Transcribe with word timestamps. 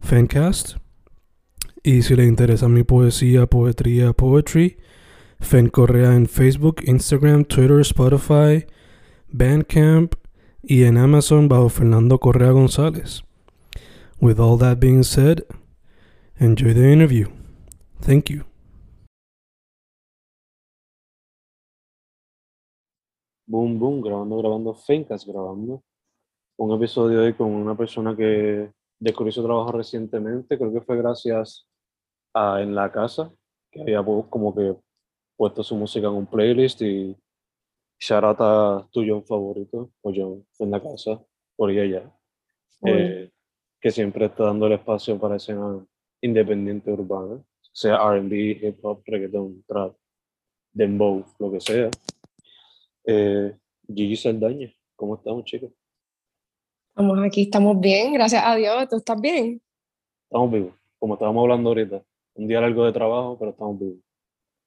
Fancast. 0.00 0.76
Y 1.82 2.02
si 2.02 2.16
le 2.16 2.24
interesa 2.24 2.68
mi 2.68 2.82
poesía, 2.82 3.46
poetría, 3.46 4.12
poetry, 4.12 4.78
Fen 5.40 5.68
Correa 5.68 6.14
en 6.14 6.26
Facebook, 6.26 6.82
Instagram, 6.84 7.44
Twitter, 7.44 7.80
Spotify, 7.80 8.66
Bandcamp 9.28 10.14
y 10.62 10.84
en 10.84 10.98
Amazon 10.98 11.48
bajo 11.48 11.68
Fernando 11.68 12.18
Correa 12.18 12.50
González. 12.50 13.22
With 14.20 14.40
all 14.40 14.58
that 14.58 14.80
being 14.80 15.04
said, 15.04 15.44
enjoy 16.40 16.74
the 16.74 16.92
interview. 16.92 17.28
Thank 18.00 18.30
you. 18.30 18.44
Boom, 23.46 23.78
boom, 23.78 24.02
grabando, 24.02 24.36
grabando, 24.36 24.74
Fencas 24.74 25.24
grabando. 25.24 25.82
Un 26.58 26.72
episodio 26.72 27.22
hoy 27.22 27.32
con 27.34 27.48
una 27.48 27.76
persona 27.76 28.14
que 28.16 28.70
descubrió 28.98 29.32
su 29.32 29.44
trabajo 29.44 29.72
recientemente, 29.72 30.56
creo 30.58 30.72
que 30.72 30.80
fue 30.80 30.96
gracias 30.96 31.66
a 32.34 32.60
En 32.62 32.74
la 32.74 32.90
Casa, 32.90 33.32
que 33.70 33.80
había 33.82 34.00
pu- 34.02 34.28
como 34.28 34.54
que 34.54 34.74
puesto 35.36 35.62
su 35.62 35.76
música 35.76 36.08
en 36.08 36.14
un 36.14 36.26
playlist 36.26 36.82
y 36.82 37.16
shout 38.00 38.24
out 38.24 38.36
a 38.40 38.88
tu 38.90 39.04
John 39.06 39.24
favorito, 39.24 39.90
o 40.02 40.12
John 40.14 40.46
En 40.58 40.70
la 40.70 40.82
Casa, 40.82 41.22
por 41.56 41.70
ella, 41.70 42.10
eh, 42.84 43.30
que 43.80 43.90
siempre 43.90 44.26
está 44.26 44.44
dando 44.44 44.66
el 44.66 44.72
espacio 44.74 45.18
para 45.18 45.36
escena 45.36 45.84
independiente 46.20 46.90
urbana, 46.92 47.42
sea 47.72 47.96
R&B, 47.96 48.36
hip 48.62 48.84
hop, 48.84 49.02
reggaeton, 49.06 49.62
trap, 49.66 49.96
dembow, 50.72 51.24
lo 51.38 51.52
que 51.52 51.60
sea. 51.60 51.90
Eh, 53.04 53.56
Gigi 53.92 54.16
Saldaña, 54.16 54.72
¿cómo 54.96 55.14
estamos, 55.16 55.44
chicos? 55.44 55.70
Estamos 56.98 57.24
aquí, 57.24 57.42
estamos 57.42 57.78
bien, 57.78 58.12
gracias 58.12 58.42
a 58.44 58.56
Dios. 58.56 58.88
¿Tú 58.88 58.96
estás 58.96 59.20
bien? 59.20 59.62
Estamos 60.24 60.50
vivos, 60.50 60.74
como 60.98 61.14
estábamos 61.14 61.42
hablando 61.42 61.68
ahorita. 61.68 62.02
Un 62.34 62.48
día 62.48 62.60
largo 62.60 62.84
de 62.84 62.92
trabajo, 62.92 63.38
pero 63.38 63.52
estamos 63.52 63.78
vivos. 63.78 63.98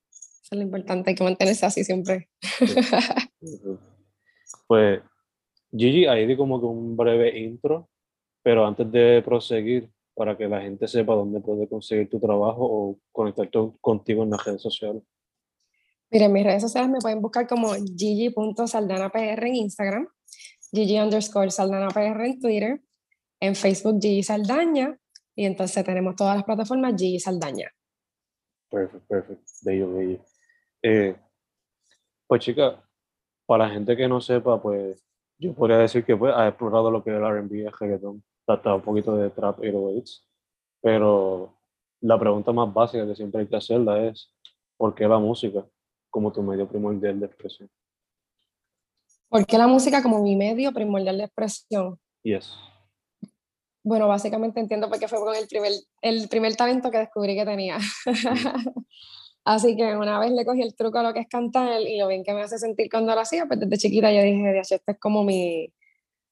Eso 0.09 0.49
es 0.51 0.57
lo 0.57 0.61
importante, 0.61 1.09
hay 1.09 1.15
que 1.17 1.25
mantenerse 1.25 1.65
así 1.65 1.83
siempre. 1.83 2.29
Pues, 4.65 5.01
Gigi, 5.75 6.05
ahí 6.05 6.25
di 6.25 6.37
como 6.37 6.61
que 6.61 6.67
un 6.67 6.95
breve 6.95 7.37
intro, 7.37 7.89
pero 8.41 8.65
antes 8.65 8.89
de 8.89 9.21
proseguir, 9.25 9.91
para 10.13 10.37
que 10.37 10.47
la 10.47 10.61
gente 10.61 10.87
sepa 10.87 11.13
dónde 11.13 11.41
puede 11.41 11.67
conseguir 11.67 12.09
tu 12.09 12.17
trabajo 12.17 12.61
o 12.61 12.99
conectarte 13.11 13.59
contigo 13.81 14.23
en 14.23 14.29
las 14.29 14.45
redes 14.45 14.61
sociales. 14.61 15.03
Miren, 16.09 16.31
mis 16.31 16.45
redes 16.45 16.61
sociales 16.61 16.89
me 16.89 16.99
pueden 16.99 17.21
buscar 17.21 17.45
como 17.45 17.73
gigi.saldanapr 17.73 19.43
en 19.45 19.55
Instagram, 19.55 20.07
gigi 20.73 20.99
underscore 20.99 21.51
saldanapr 21.51 21.99
en 21.99 22.39
Twitter, 22.39 22.81
en 23.39 23.55
Facebook 23.55 23.99
Gigi 24.01 24.23
Saldaña, 24.23 24.97
y 25.35 25.45
entonces 25.45 25.83
tenemos 25.83 26.15
todas 26.15 26.35
las 26.35 26.45
plataformas 26.45 26.93
Gigi 26.97 27.19
Saldaña. 27.19 27.71
Perfecto, 28.69 29.05
perfecto. 29.07 29.43
Bello, 29.63 29.93
bello. 29.93 30.19
Eh, 30.81 31.15
pues, 32.27 32.41
chica, 32.41 32.83
para 33.45 33.67
la 33.67 33.73
gente 33.73 33.97
que 33.97 34.07
no 34.07 34.21
sepa, 34.21 34.61
pues, 34.61 35.05
yo 35.37 35.53
podría 35.53 35.77
decir 35.77 36.05
que 36.05 36.15
pues, 36.15 36.33
ha 36.35 36.47
explorado 36.47 36.89
lo 36.89 37.03
que 37.03 37.09
es 37.09 37.17
el 37.17 37.23
R&B, 37.23 37.65
el 37.65 37.71
reggaeton, 37.71 38.23
hasta 38.47 38.75
un 38.75 38.81
poquito 38.81 39.15
de 39.15 39.29
trap 39.29 39.59
808s, 39.59 40.23
pero 40.81 41.57
la 42.01 42.19
pregunta 42.19 42.51
más 42.51 42.73
básica 42.73 43.05
que 43.05 43.15
siempre 43.15 43.41
hay 43.41 43.47
que 43.47 43.55
hacerla 43.55 44.05
es, 44.05 44.33
¿por 44.77 44.95
qué 44.95 45.07
la 45.07 45.19
música 45.19 45.65
como 46.09 46.31
tu 46.31 46.41
medio 46.41 46.67
primordial 46.67 47.19
de 47.19 47.25
expresión? 47.25 47.69
¿Por 49.31 49.45
qué 49.45 49.57
la 49.57 49.65
música 49.67 50.03
como 50.03 50.21
mi 50.21 50.35
medio 50.35 50.73
primordial 50.73 51.17
de 51.17 51.23
expresión? 51.23 51.97
Yes. 52.21 52.53
Bueno, 53.81 54.09
básicamente 54.09 54.59
entiendo 54.59 54.89
por 54.89 54.99
qué 54.99 55.07
fue 55.07 55.19
con 55.19 55.33
el 55.33 55.47
primer, 55.47 55.71
el 56.01 56.27
primer 56.27 56.53
talento 56.57 56.91
que 56.91 56.97
descubrí 56.97 57.33
que 57.33 57.45
tenía. 57.45 57.77
Así 59.45 59.77
que 59.77 59.95
una 59.95 60.19
vez 60.19 60.31
le 60.31 60.43
cogí 60.43 60.61
el 60.61 60.75
truco 60.75 60.97
a 60.97 61.03
lo 61.03 61.13
que 61.13 61.21
es 61.21 61.27
cantar 61.29 61.79
y 61.79 61.97
lo 61.97 62.09
bien 62.09 62.25
que 62.25 62.33
me 62.33 62.41
hace 62.41 62.59
sentir 62.59 62.89
cuando 62.91 63.15
lo 63.15 63.21
hacía, 63.21 63.45
pues 63.45 63.57
desde 63.61 63.77
chiquita 63.77 64.11
yo 64.11 64.21
dije, 64.21 64.51
"Diache, 64.51 64.75
este 64.75 64.91
es 64.91 64.99
como 64.99 65.23
mi, 65.23 65.73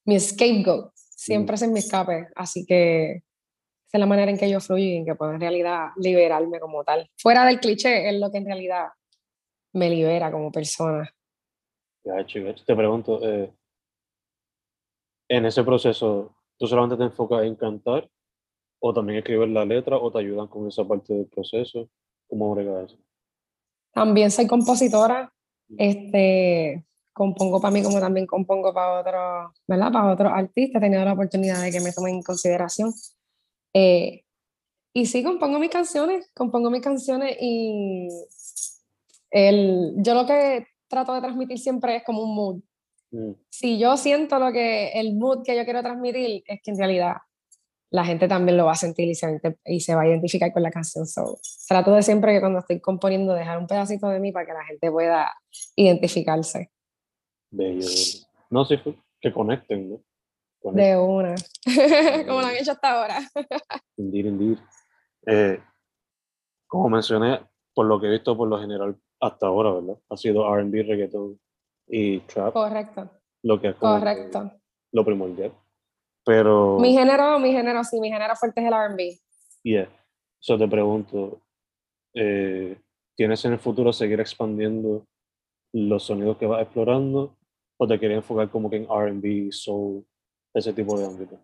mi 0.04 0.20
scapegoat, 0.20 0.92
siempre 0.94 1.56
es 1.56 1.62
en 1.62 1.72
mi 1.72 1.80
escape. 1.80 2.28
Así 2.36 2.66
que 2.66 3.12
esa 3.14 3.24
es 3.94 4.00
la 4.00 4.08
manera 4.08 4.30
en 4.30 4.38
que 4.38 4.50
yo 4.50 4.60
fluyo 4.60 4.84
y 4.84 4.98
en 4.98 5.06
que 5.06 5.16
puedo 5.16 5.32
en 5.32 5.40
realidad 5.40 5.92
liberarme 5.96 6.60
como 6.60 6.84
tal. 6.84 7.10
Fuera 7.16 7.46
del 7.46 7.62
cliché 7.62 8.10
es 8.10 8.20
lo 8.20 8.30
que 8.30 8.40
en 8.40 8.46
realidad 8.46 8.90
me 9.72 9.90
libera 9.90 10.30
como 10.34 10.52
persona. 10.52 11.10
Ya, 12.04 12.26
te 12.66 12.76
pregunto, 12.76 13.20
eh, 13.24 13.54
en 15.28 15.46
ese 15.46 15.64
proceso, 15.64 16.36
¿tú 16.58 16.68
solamente 16.68 16.98
te 16.98 17.04
enfocas 17.04 17.44
en 17.44 17.56
cantar 17.56 18.10
o 18.80 18.94
también 18.94 19.20
escribir 19.20 19.50
la 19.50 19.66
letra 19.66 19.98
o 19.98 20.12
te 20.12 20.20
ayudan 20.20 20.48
con 20.48 20.68
esa 20.68 20.86
parte 20.86 21.14
del 21.14 21.28
proceso? 21.28 21.90
¿Cómo 22.28 22.54
brega 22.56 22.84
eso? 22.84 22.98
También 23.94 24.32
soy 24.32 24.48
compositora, 24.48 25.32
este, 25.78 26.86
compongo 27.14 27.60
para 27.60 27.74
mí 27.74 27.84
como 27.84 28.00
también 28.00 28.26
compongo 28.26 28.74
para 28.74 29.00
otros, 29.02 29.62
¿verdad? 29.68 29.92
Para 29.92 30.14
otros 30.14 30.32
artistas, 30.34 30.82
he 30.82 30.86
tenido 30.86 31.04
la 31.04 31.14
oportunidad 31.14 31.62
de 31.62 31.72
que 31.72 31.82
me 31.82 31.92
tomen 31.92 32.16
en 32.16 32.24
consideración. 32.24 32.94
Eh, 33.74 34.24
y 34.94 35.06
sí, 35.06 35.24
compongo 35.24 35.60
mis 35.60 35.70
canciones, 35.70 36.32
compongo 36.34 36.70
mis 36.70 36.82
canciones 36.82 37.36
y 37.40 38.08
el, 39.32 39.94
yo 39.98 40.14
lo 40.16 40.26
que 40.26 40.66
trato 40.90 41.14
de 41.14 41.22
transmitir 41.22 41.58
siempre 41.60 41.96
es 41.98 42.04
como 42.04 42.24
un 42.24 42.36
mood. 42.36 42.62
Mm, 43.12 43.32
Si 43.50 43.80
yo 43.80 43.96
siento 43.98 44.40
lo 44.40 44.52
que, 44.52 44.92
el 45.00 45.16
mood 45.16 45.44
que 45.46 45.56
yo 45.56 45.64
quiero 45.64 45.82
transmitir, 45.82 46.44
es 46.46 46.60
que 46.64 46.72
en 46.72 46.78
realidad 46.78 47.18
la 47.92 48.06
gente 48.06 48.28
también 48.28 48.56
lo 48.58 48.66
va 48.66 48.74
a 48.74 48.76
sentir 48.76 49.08
y 49.10 49.16
se 49.16 49.26
va 49.26 49.32
a, 49.32 49.36
inte- 49.36 49.60
y 49.66 49.80
se 49.80 49.96
va 49.96 50.02
a 50.04 50.08
identificar 50.08 50.52
con 50.54 50.62
la 50.62 50.70
canción. 50.70 51.08
So, 51.08 51.40
trato 51.68 51.92
de 51.94 52.04
siempre 52.04 52.34
que 52.34 52.40
cuando 52.40 52.60
estoy 52.60 52.80
componiendo 52.82 53.34
dejar 53.34 53.58
un 53.58 53.66
pedacito 53.68 54.10
de 54.10 54.20
mí 54.20 54.32
para 54.32 54.46
que 54.46 54.54
la 54.54 54.64
gente 54.66 54.92
pueda 54.92 55.32
identificarse 55.76 56.72
bello, 57.52 57.80
bello. 57.80 58.28
No, 58.52 58.66
sí, 58.66 58.78
fue- 58.78 58.96
que 59.22 59.34
conecten, 59.34 59.90
¿no? 59.90 60.02
Conecten, 60.62 60.86
de 60.94 60.98
una, 60.98 61.36
como 62.28 62.42
lo 62.42 62.48
han 62.48 62.56
hecho 62.58 62.72
hasta 62.74 62.92
ahora. 62.92 63.20
indeed, 63.98 64.26
indeed. 64.26 64.58
Eh, 65.26 65.60
como 66.68 66.90
mencioné, 66.90 67.42
por 67.74 67.86
lo 67.88 68.00
que 68.00 68.08
he 68.08 68.12
visto 68.12 68.38
por 68.38 68.48
lo 68.48 68.60
general 68.60 68.98
hasta 69.20 69.48
ahora, 69.48 69.74
¿verdad? 69.74 69.98
Ha 70.10 70.18
sido 70.18 70.54
R&B, 70.56 70.84
reggaeton 70.84 71.40
y 71.88 72.20
trap, 72.22 72.54
Correcto, 72.54 73.10
lo 73.44 73.60
que 73.60 73.70
es 73.70 73.76
como 73.76 74.00
correcto. 74.00 74.52
lo 74.92 75.06
primordial. 75.06 75.52
Pero... 76.24 76.78
Mi 76.80 76.94
género, 76.94 77.40
mi 77.40 77.52
género, 77.52 77.84
sí, 77.84 78.00
mi 78.00 78.10
género 78.12 78.36
fuerte 78.36 78.62
es 78.62 78.68
el 78.68 78.74
R&B. 78.74 79.20
Yeah. 79.64 79.90
So 80.40 80.58
te 80.58 80.68
pregunto, 80.68 81.42
eh, 82.14 82.80
¿tienes 83.16 83.44
en 83.46 83.54
el 83.54 83.60
futuro 83.60 83.92
seguir 83.92 84.20
expandiendo 84.20 85.06
los 85.74 86.04
sonidos 86.04 86.38
que 86.38 86.46
vas 86.46 86.62
explorando 86.62 87.36
o 87.78 87.88
te 87.88 88.00
quieres 88.00 88.18
enfocar 88.18 88.50
como 88.50 88.70
que 88.70 88.78
en 88.78 88.88
R&B, 88.90 89.52
soul, 89.52 90.06
ese 90.54 90.74
tipo 90.74 90.98
de 90.98 91.06
ámbito? 91.06 91.40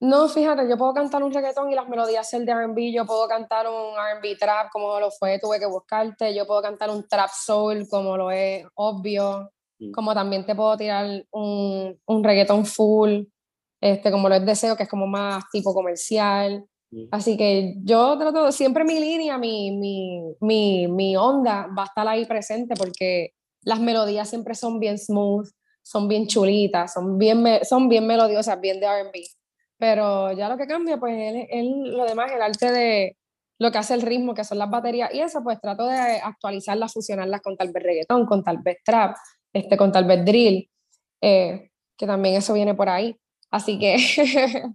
No, 0.00 0.28
fíjate, 0.28 0.68
yo 0.68 0.78
puedo 0.78 0.94
cantar 0.94 1.22
un 1.22 1.32
reggaetón 1.32 1.70
y 1.70 1.74
las 1.74 1.88
melodías 1.88 2.28
ser 2.28 2.44
de 2.44 2.52
R&B, 2.52 2.92
yo 2.92 3.04
puedo 3.06 3.28
cantar 3.28 3.66
un 3.68 3.94
R&B 3.98 4.36
trap 4.36 4.70
como 4.72 4.98
lo 4.98 5.10
fue 5.10 5.38
Tuve 5.38 5.58
que 5.58 5.66
buscarte, 5.66 6.34
yo 6.34 6.46
puedo 6.46 6.62
cantar 6.62 6.88
un 6.90 7.06
trap 7.06 7.30
soul 7.32 7.86
como 7.88 8.16
lo 8.16 8.30
es 8.30 8.66
Obvio, 8.74 9.50
Mm. 9.80 9.92
como 9.92 10.14
también 10.14 10.44
te 10.44 10.54
puedo 10.54 10.76
tirar 10.76 11.24
un, 11.30 11.98
un 12.06 12.24
reggaetón 12.24 12.66
full, 12.66 13.22
este, 13.80 14.10
como 14.10 14.28
lo 14.28 14.34
es 14.34 14.44
Deseo, 14.44 14.76
que 14.76 14.82
es 14.84 14.88
como 14.88 15.06
más 15.06 15.44
tipo 15.50 15.74
comercial. 15.74 16.66
Así 17.12 17.36
que 17.36 17.76
yo 17.84 18.18
trato, 18.18 18.50
siempre 18.50 18.84
mi 18.84 18.98
línea, 18.98 19.38
mi, 19.38 19.70
mi, 19.70 20.20
mi, 20.40 20.88
mi 20.88 21.16
onda 21.16 21.68
va 21.76 21.84
a 21.84 21.86
estar 21.86 22.06
ahí 22.08 22.26
presente 22.26 22.74
porque 22.76 23.30
las 23.62 23.78
melodías 23.78 24.28
siempre 24.28 24.56
son 24.56 24.80
bien 24.80 24.98
smooth, 24.98 25.48
son 25.82 26.08
bien 26.08 26.26
chulitas, 26.26 26.92
son 26.92 27.16
bien, 27.16 27.44
son 27.62 27.88
bien 27.88 28.06
melodiosas, 28.08 28.60
bien 28.60 28.80
de 28.80 28.86
RB. 28.86 29.12
Pero 29.80 30.30
ya 30.32 30.50
lo 30.50 30.58
que 30.58 30.66
cambia, 30.66 30.98
pues 30.98 31.14
es 31.50 31.64
lo 31.64 32.04
demás, 32.04 32.30
el 32.32 32.42
arte 32.42 32.70
de 32.70 33.16
lo 33.58 33.72
que 33.72 33.78
hace 33.78 33.94
el 33.94 34.02
ritmo, 34.02 34.34
que 34.34 34.44
son 34.44 34.58
las 34.58 34.68
baterías 34.68 35.12
y 35.14 35.20
eso, 35.20 35.42
pues 35.42 35.58
trato 35.58 35.86
de 35.86 36.20
actualizarlas, 36.22 36.92
fusionarlas 36.92 37.40
con 37.40 37.56
tal 37.56 37.72
vez 37.72 37.82
reggaetón, 37.82 38.26
con 38.26 38.44
tal 38.44 38.58
vez 38.58 38.76
trap, 38.84 39.16
este, 39.54 39.78
con 39.78 39.90
tal 39.90 40.04
vez 40.04 40.22
drill, 40.22 40.70
eh, 41.22 41.70
que 41.96 42.06
también 42.06 42.36
eso 42.36 42.52
viene 42.52 42.74
por 42.74 42.90
ahí. 42.90 43.16
Así 43.50 43.78
que 43.78 43.96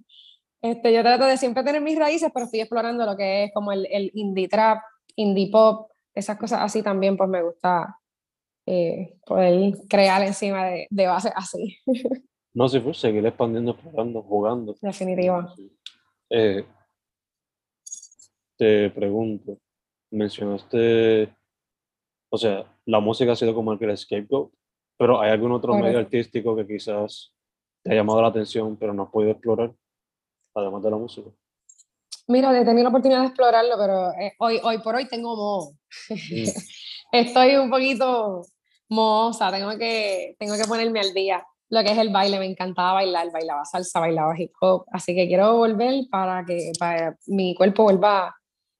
este, 0.61 0.93
yo 0.93 1.03
trato 1.03 1.25
de 1.25 1.37
siempre 1.37 1.63
tener 1.63 1.81
mis 1.81 1.99
raíces, 1.99 2.31
pero 2.33 2.45
estoy 2.45 2.61
explorando 2.61 3.05
lo 3.05 3.15
que 3.15 3.43
es 3.43 3.51
como 3.53 3.71
el, 3.73 3.87
el 3.91 4.09
indie 4.15 4.47
trap, 4.47 4.79
indie 5.15 5.51
pop, 5.51 5.91
esas 6.15 6.37
cosas 6.39 6.61
así 6.63 6.81
también, 6.81 7.15
pues 7.15 7.29
me 7.29 7.43
gusta 7.43 7.99
eh, 8.65 9.17
poder 9.23 9.75
crear 9.87 10.23
encima 10.23 10.65
de, 10.65 10.87
de 10.89 11.07
base 11.07 11.31
así. 11.35 11.77
No, 12.55 12.69
sí, 12.69 12.79
pues 12.79 12.97
seguir 12.97 13.25
expandiendo, 13.25 13.71
explorando, 13.71 14.21
jugando. 14.21 14.75
Definitiva. 14.81 15.53
Eh, 16.29 16.65
te 18.57 18.89
pregunto, 18.91 19.57
mencionaste, 20.09 21.35
o 22.29 22.37
sea, 22.37 22.65
la 22.85 23.01
música 23.01 23.33
ha 23.33 23.35
sido 23.35 23.53
como 23.53 23.73
el 23.73 23.97
scapegoat, 23.97 24.51
pero 24.97 25.19
¿hay 25.19 25.31
algún 25.31 25.51
otro 25.51 25.75
medio 25.75 25.99
artístico 25.99 26.55
que 26.55 26.65
quizás 26.65 27.33
te 27.83 27.91
ha 27.91 27.95
llamado 27.95 28.21
la 28.21 28.29
atención, 28.29 28.77
pero 28.77 28.93
no 28.93 29.03
has 29.03 29.09
podido 29.09 29.31
explorar, 29.31 29.73
además 30.53 30.81
de 30.81 30.91
la 30.91 30.97
música? 30.97 31.29
Mira, 32.29 32.57
he 32.57 32.63
tenido 32.63 32.83
la 32.83 32.89
oportunidad 32.89 33.19
de 33.19 33.27
explorarlo, 33.27 33.75
pero 33.77 34.13
eh, 34.13 34.33
hoy, 34.39 34.61
hoy 34.63 34.77
por 34.77 34.95
hoy 34.95 35.09
tengo 35.09 35.35
moho. 35.35 35.71
Mm. 36.09 36.47
Estoy 37.11 37.57
un 37.57 37.69
poquito 37.69 38.43
mohosa, 38.87 39.51
tengo 39.51 39.77
que, 39.77 40.37
tengo 40.39 40.55
que 40.55 40.63
ponerme 40.63 41.01
al 41.01 41.13
día 41.13 41.45
lo 41.69 41.83
que 41.83 41.91
es 41.91 41.97
el 41.97 42.09
baile, 42.09 42.39
me 42.39 42.45
encantaba 42.45 42.93
bailar, 42.93 43.31
bailaba 43.31 43.65
salsa, 43.65 43.99
bailaba 43.99 44.39
hip 44.39 44.51
hop, 44.61 44.85
así 44.91 45.15
que 45.15 45.27
quiero 45.27 45.57
volver 45.57 46.05
para 46.09 46.45
que 46.45 46.71
para 46.79 47.17
mi 47.27 47.55
cuerpo 47.55 47.83
vuelva 47.83 48.35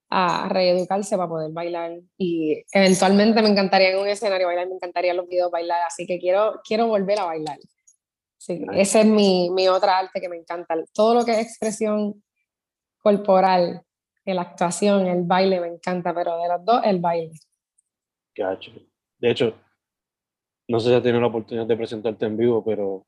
a 0.10 0.48
reeducarse 0.50 1.18
para 1.18 1.28
poder 1.28 1.52
bailar 1.52 2.00
y 2.18 2.64
eventualmente 2.72 3.42
me 3.42 3.50
encantaría 3.50 3.90
en 3.90 4.00
un 4.00 4.08
escenario 4.08 4.48
bailar, 4.48 4.68
me 4.68 4.76
encantaría 4.76 5.14
los 5.14 5.28
videos 5.28 5.52
bailar, 5.52 5.82
así 5.88 6.06
que 6.06 6.20
quiero, 6.20 6.62
quiero 6.64 6.88
volver 6.88 7.20
a 7.20 7.26
bailar. 7.26 7.58
Sí, 8.38 8.64
ese 8.74 9.02
es 9.02 9.06
mi, 9.08 9.50
mi 9.50 9.68
otra 9.68 9.98
arte 9.98 10.22
que 10.22 10.30
me 10.30 10.38
encanta, 10.38 10.76
todo 10.94 11.16
lo 11.16 11.26
que 11.26 11.32
es 11.32 11.40
expresión 11.40 12.24
corporal, 13.00 13.82
la 14.34 14.42
actuación, 14.42 15.08
el 15.08 15.24
baile 15.24 15.60
me 15.60 15.68
encanta, 15.68 16.14
pero 16.14 16.38
de 16.38 16.48
los 16.48 16.66
dos 16.66 16.82
el 16.84 17.00
baile. 17.00 17.32
Gacho. 18.36 18.72
De 19.20 19.32
hecho, 19.32 19.56
no 20.67 20.79
sé 20.79 20.89
si 20.89 20.95
has 20.95 21.03
tenido 21.03 21.21
la 21.21 21.27
oportunidad 21.27 21.65
de 21.65 21.77
presentarte 21.77 22.25
en 22.25 22.38
vivo, 22.38 22.63
pero 22.63 23.06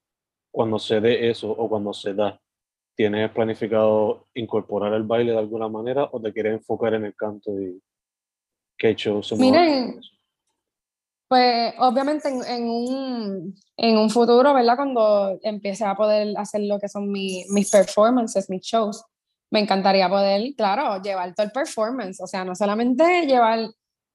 cuando 0.51 0.79
se 0.79 1.01
dé 1.01 1.29
eso 1.29 1.51
o 1.51 1.69
cuando 1.69 1.93
se 1.93 2.13
da, 2.13 2.39
¿tienes 2.95 3.31
planificado 3.31 4.27
incorporar 4.33 4.93
el 4.93 5.03
baile 5.03 5.31
de 5.31 5.39
alguna 5.39 5.67
manera 5.67 6.07
o 6.11 6.19
te 6.19 6.33
quieres 6.33 6.53
enfocar 6.53 6.93
en 6.93 7.05
el 7.05 7.15
canto 7.15 7.59
y 7.59 7.81
qué 8.77 8.89
hecho 8.89 9.21
Miren, 9.37 9.99
pues 11.27 11.73
obviamente 11.79 12.29
en, 12.29 12.69
un, 12.69 13.55
en, 13.75 13.97
un, 13.97 14.09
futuro, 14.09 14.53
¿verdad? 14.53 14.75
Cuando 14.77 15.37
empiece 15.41 15.83
a 15.83 15.95
poder 15.95 16.37
hacer 16.37 16.61
lo 16.61 16.79
que 16.79 16.87
son 16.87 17.11
mis 17.11 17.69
performances, 17.69 18.49
mis 18.49 18.61
shows, 18.61 19.03
me 19.51 19.59
encantaría 19.59 20.09
poder, 20.09 20.53
claro, 20.55 21.01
llevar 21.01 21.33
todo 21.33 21.45
el 21.45 21.51
performance, 21.51 22.21
o 22.21 22.27
sea, 22.27 22.45
no 22.45 22.55
solamente 22.55 23.25
llevar 23.25 23.69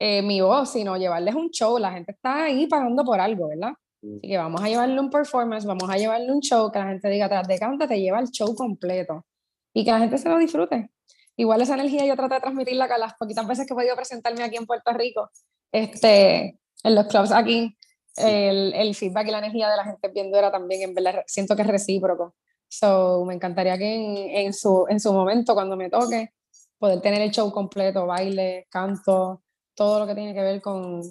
eh, 0.04 0.20
mi 0.20 0.40
voz, 0.40 0.72
sino 0.72 0.96
llevarles 0.96 1.36
un 1.36 1.48
show. 1.50 1.78
La 1.78 1.92
gente 1.92 2.10
está 2.10 2.46
ahí 2.46 2.66
pagando 2.66 3.04
por 3.04 3.20
algo, 3.20 3.46
¿verdad? 3.46 3.70
Mm. 4.02 4.16
Así 4.16 4.28
que 4.28 4.36
vamos 4.36 4.60
a 4.60 4.68
llevarle 4.68 4.98
un 4.98 5.10
performance, 5.10 5.64
vamos 5.64 5.88
a 5.88 5.96
llevarle 5.96 6.32
un 6.32 6.40
show, 6.40 6.72
que 6.72 6.80
la 6.80 6.88
gente 6.88 7.08
diga, 7.08 7.28
tras 7.28 7.46
de 7.46 7.56
canta, 7.56 7.86
te 7.86 8.00
lleva 8.00 8.18
el 8.18 8.28
show 8.28 8.52
completo 8.56 9.24
y 9.72 9.84
que 9.84 9.92
la 9.92 10.00
gente 10.00 10.18
se 10.18 10.28
lo 10.28 10.38
disfrute. 10.38 10.90
Igual 11.36 11.62
esa 11.62 11.74
energía 11.74 12.04
yo 12.04 12.16
trato 12.16 12.34
de 12.34 12.40
transmitirla 12.40 12.88
con 12.88 12.98
las 12.98 13.14
poquitas 13.14 13.46
veces 13.46 13.64
que 13.64 13.74
he 13.74 13.76
podido 13.76 13.94
presentarme 13.94 14.42
aquí 14.42 14.56
en 14.56 14.66
Puerto 14.66 14.92
Rico, 14.92 15.30
este, 15.70 16.58
en 16.82 16.94
los 16.96 17.06
clubs 17.06 17.30
aquí, 17.30 17.76
el, 18.16 18.74
el 18.74 18.96
feedback 18.96 19.28
y 19.28 19.30
la 19.30 19.38
energía 19.38 19.70
de 19.70 19.76
la 19.76 19.84
gente 19.84 20.08
viendo 20.08 20.36
era 20.36 20.50
también, 20.50 20.82
en 20.82 20.94
verdad, 20.94 21.22
siento 21.28 21.54
que 21.54 21.62
es 21.62 21.68
recíproco. 21.68 22.34
So, 22.68 23.24
me 23.24 23.34
encantaría 23.34 23.78
que 23.78 23.94
en, 23.94 24.46
en, 24.46 24.52
su, 24.52 24.84
en 24.88 24.98
su 24.98 25.12
momento, 25.12 25.54
cuando 25.54 25.76
me 25.76 25.88
toque, 25.88 26.32
poder 26.76 27.00
tener 27.00 27.22
el 27.22 27.30
show 27.30 27.52
completo, 27.52 28.06
baile, 28.06 28.66
canto, 28.68 29.41
todo 29.74 30.00
lo 30.00 30.06
que 30.06 30.14
tiene 30.14 30.34
que 30.34 30.42
ver 30.42 30.60
con, 30.60 31.02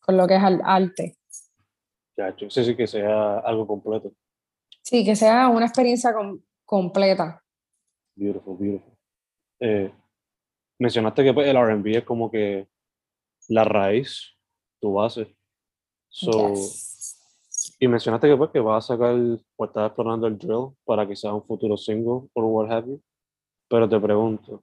con 0.00 0.16
lo 0.16 0.26
que 0.26 0.36
es 0.36 0.42
el 0.42 0.60
arte. 0.64 1.16
Ya, 2.16 2.34
sí, 2.36 2.64
sí, 2.64 2.76
que 2.76 2.86
sea 2.86 3.38
algo 3.40 3.66
completo. 3.66 4.12
Sí, 4.82 5.04
que 5.04 5.16
sea 5.16 5.48
una 5.48 5.66
experiencia 5.66 6.14
completa. 6.64 7.42
Beautiful, 8.14 8.56
beautiful. 8.58 8.92
Eh, 9.60 9.92
mencionaste 10.78 11.24
que 11.24 11.32
pues, 11.32 11.48
el 11.48 11.56
RB 11.56 11.96
es 11.96 12.04
como 12.04 12.30
que 12.30 12.68
la 13.48 13.64
raíz, 13.64 14.36
tu 14.80 14.92
base. 14.92 15.34
So, 16.08 16.54
Y 17.80 17.88
mencionaste 17.88 18.28
que, 18.28 18.36
pues, 18.36 18.50
que 18.50 18.60
vas 18.60 18.84
a 18.84 18.94
sacar, 18.94 19.14
o 19.14 19.64
estás 19.64 19.86
explorando 19.86 20.26
el 20.26 20.38
drill 20.38 20.76
para 20.84 21.12
sea 21.16 21.34
un 21.34 21.44
futuro 21.44 21.76
single 21.76 22.28
o 22.32 22.42
what 22.46 22.70
have 22.70 22.86
you. 22.86 23.02
Pero 23.68 23.88
te 23.88 23.98
pregunto, 23.98 24.62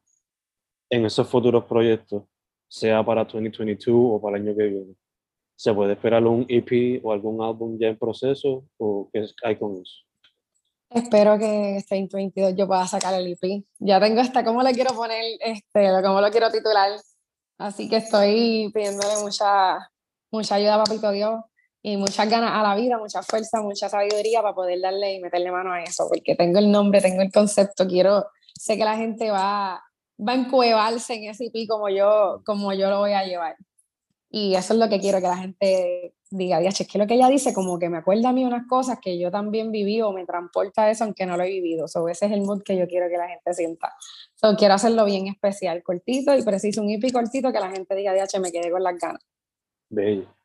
en 0.90 1.06
esos 1.06 1.28
futuros 1.28 1.66
proyectos, 1.66 2.24
sea 2.72 3.04
para 3.04 3.26
2022 3.26 3.96
o 3.96 4.22
para 4.22 4.38
el 4.38 4.44
año 4.44 4.56
que 4.56 4.64
viene. 4.64 4.96
¿Se 5.56 5.74
puede 5.74 5.94
esperar 5.94 6.26
un 6.26 6.46
EP 6.48 7.02
o 7.04 7.12
algún 7.12 7.44
álbum 7.44 7.78
ya 7.78 7.88
en 7.90 7.98
proceso 7.98 8.64
o 8.78 9.10
qué 9.12 9.26
hay 9.44 9.58
con 9.58 9.74
eso? 9.74 9.94
Espero 10.90 11.38
que 11.38 11.78
este 11.78 11.96
2022 11.96 12.56
yo 12.56 12.68
pueda 12.68 12.88
sacar 12.88 13.14
el 13.14 13.28
EP. 13.28 13.64
Ya 13.80 14.00
tengo 14.00 14.22
hasta 14.22 14.44
cómo 14.44 14.64
le 14.64 14.74
quiero 14.74 14.96
poner, 14.96 15.22
este, 15.42 15.90
cómo 16.02 16.22
lo 16.22 16.32
quiero 16.32 16.50
titular. 16.50 16.92
Así 17.58 17.90
que 17.90 17.98
estoy 17.98 18.72
pidiéndole 18.74 19.22
mucha, 19.22 19.90
mucha 20.32 20.56
ayuda 20.56 20.76
a 20.76 20.84
Papito 20.84 21.12
Dios 21.12 21.42
y 21.82 21.98
muchas 21.98 22.30
ganas 22.30 22.52
a 22.54 22.64
la 22.64 22.76
vida, 22.76 22.98
mucha 22.98 23.22
fuerza, 23.22 23.62
mucha 23.62 23.90
sabiduría 23.90 24.42
para 24.42 24.56
poder 24.56 24.80
darle 24.80 25.16
y 25.16 25.20
meterle 25.20 25.52
mano 25.52 25.74
a 25.74 25.84
eso, 25.84 26.08
porque 26.08 26.36
tengo 26.36 26.60
el 26.60 26.72
nombre, 26.72 27.02
tengo 27.02 27.22
el 27.22 27.32
concepto, 27.32 27.86
quiero, 27.88 28.28
sé 28.56 28.78
que 28.78 28.86
la 28.86 28.98
gente 28.98 29.30
va, 29.30 29.84
va 30.26 30.34
a 30.34 30.36
encuevarse 30.36 31.16
en 31.16 31.30
ese 31.30 31.46
IP 31.46 31.68
como 31.68 31.90
yo, 31.90 32.42
como 32.46 32.74
yo 32.74 32.90
lo 32.90 33.00
voy 33.00 33.14
a 33.14 33.26
llevar. 33.26 33.56
Y 34.30 34.56
eso 34.56 34.74
es 34.74 34.80
lo 34.80 34.88
que 34.88 35.00
quiero 35.00 35.20
que 35.20 35.28
la 35.28 35.38
gente 35.38 36.14
diga, 36.30 36.62
es 36.62 36.88
que 36.88 36.98
lo 36.98 37.06
que 37.06 37.16
ella 37.16 37.28
dice 37.28 37.54
como 37.54 37.78
que 37.78 37.90
me 37.90 37.98
acuerda 37.98 38.30
a 38.30 38.34
mí 38.34 38.46
unas 38.46 38.66
cosas 38.66 39.00
que 39.02 39.20
yo 39.20 39.30
también 39.30 39.72
viví 39.72 40.02
o 40.02 40.14
me 40.14 40.26
transporta 40.26 40.90
eso 40.90 41.04
aunque 41.04 41.26
no 41.26 41.36
lo 41.36 41.44
he 41.44 41.50
vivido. 41.50 41.88
So, 41.88 42.08
ese 42.08 42.28
es 42.28 42.32
el 42.32 42.42
mood 42.42 42.64
que 42.64 42.78
yo 42.78 42.88
quiero 42.88 43.10
que 43.10 43.18
la 43.18 43.28
gente 43.28 43.54
sienta. 43.54 43.94
So, 44.36 44.56
quiero 44.56 44.76
hacerlo 44.76 45.04
bien 45.04 45.28
especial, 45.28 45.84
cortito 45.84 46.36
y 46.36 46.44
preciso, 46.44 46.82
un 46.82 46.90
IP 46.90 47.12
cortito 47.12 47.52
que 47.52 47.60
la 47.60 47.70
gente 47.70 47.94
diga, 47.96 48.14
DH, 48.14 48.40
me 48.40 48.52
quedé 48.52 48.72
con 48.72 48.82
las 48.82 48.98
ganas. 48.98 49.22
Bello. 49.90 50.41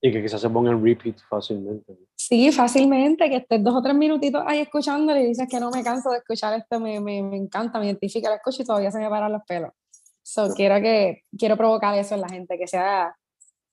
Y 0.00 0.12
que 0.12 0.22
quizás 0.22 0.40
se 0.40 0.50
ponga 0.50 0.70
en 0.70 0.84
repeat 0.84 1.18
fácilmente. 1.28 1.96
Sí, 2.14 2.52
fácilmente, 2.52 3.28
que 3.30 3.36
estés 3.36 3.62
dos 3.62 3.74
o 3.74 3.82
tres 3.82 3.94
minutitos 3.94 4.42
ahí 4.46 4.58
escuchándole 4.60 5.22
y 5.22 5.26
dices 5.28 5.48
que 5.50 5.58
no 5.58 5.70
me 5.70 5.82
canso 5.82 6.10
de 6.10 6.18
escuchar 6.18 6.58
esto, 6.58 6.78
me, 6.78 7.00
me, 7.00 7.22
me 7.22 7.36
encanta, 7.36 7.78
me 7.78 7.86
identifica, 7.86 8.28
lo 8.28 8.36
escucho 8.36 8.62
y 8.62 8.66
todavía 8.66 8.90
se 8.90 8.98
me 8.98 9.08
paran 9.08 9.32
los 9.32 9.42
pelos. 9.44 9.70
So, 10.22 10.52
quiero, 10.54 10.80
que, 10.82 11.22
quiero 11.38 11.56
provocar 11.56 11.96
eso 11.96 12.16
en 12.16 12.20
la 12.20 12.28
gente, 12.28 12.58
que 12.58 12.66
sea, 12.66 13.16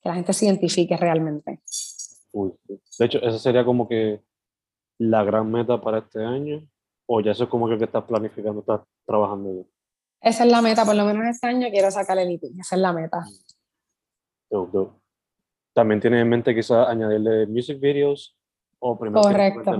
que 0.00 0.08
la 0.08 0.14
gente 0.14 0.32
se 0.32 0.46
identifique 0.46 0.96
realmente. 0.96 1.60
Uy, 2.30 2.52
de 2.98 3.06
hecho, 3.06 3.18
esa 3.18 3.38
sería 3.40 3.64
como 3.64 3.88
que 3.88 4.22
la 4.98 5.24
gran 5.24 5.50
meta 5.50 5.80
para 5.80 5.98
este 5.98 6.24
año, 6.24 6.64
o 7.06 7.20
ya 7.20 7.32
eso 7.32 7.44
es 7.44 7.50
como 7.50 7.68
que, 7.68 7.76
que 7.76 7.84
estás 7.84 8.04
planificando, 8.04 8.60
estás 8.60 8.82
trabajando 9.04 9.66
Esa 10.20 10.44
es 10.44 10.50
la 10.50 10.62
meta, 10.62 10.84
por 10.84 10.94
lo 10.94 11.04
menos 11.04 11.26
este 11.26 11.48
año 11.48 11.68
quiero 11.70 11.90
sacar 11.90 12.18
el 12.18 12.30
IP, 12.30 12.44
esa 12.60 12.76
es 12.76 12.80
la 12.80 12.92
meta. 12.92 13.24
También 15.74 16.00
tiene 16.00 16.20
en 16.20 16.28
mente 16.28 16.54
quizás 16.54 16.88
añadirle 16.88 17.46
music 17.46 17.80
videos 17.80 18.36
o 18.78 18.98
primero 18.98 19.22
Correcto. 19.22 19.72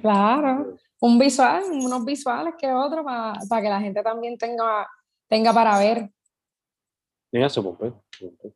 Claro. 0.00 0.76
Un 1.00 1.18
visual, 1.18 1.62
unos 1.72 2.04
visuales 2.04 2.54
que 2.58 2.70
otro 2.70 3.04
para, 3.04 3.38
para 3.48 3.62
que 3.62 3.68
la 3.68 3.80
gente 3.80 4.02
también 4.02 4.36
tenga, 4.36 4.86
tenga 5.28 5.52
para 5.52 5.78
ver. 5.78 6.10
Y 7.30 7.42
eso, 7.42 7.62
pues, 7.62 7.92
pues, 8.18 8.32
pues, 8.40 8.54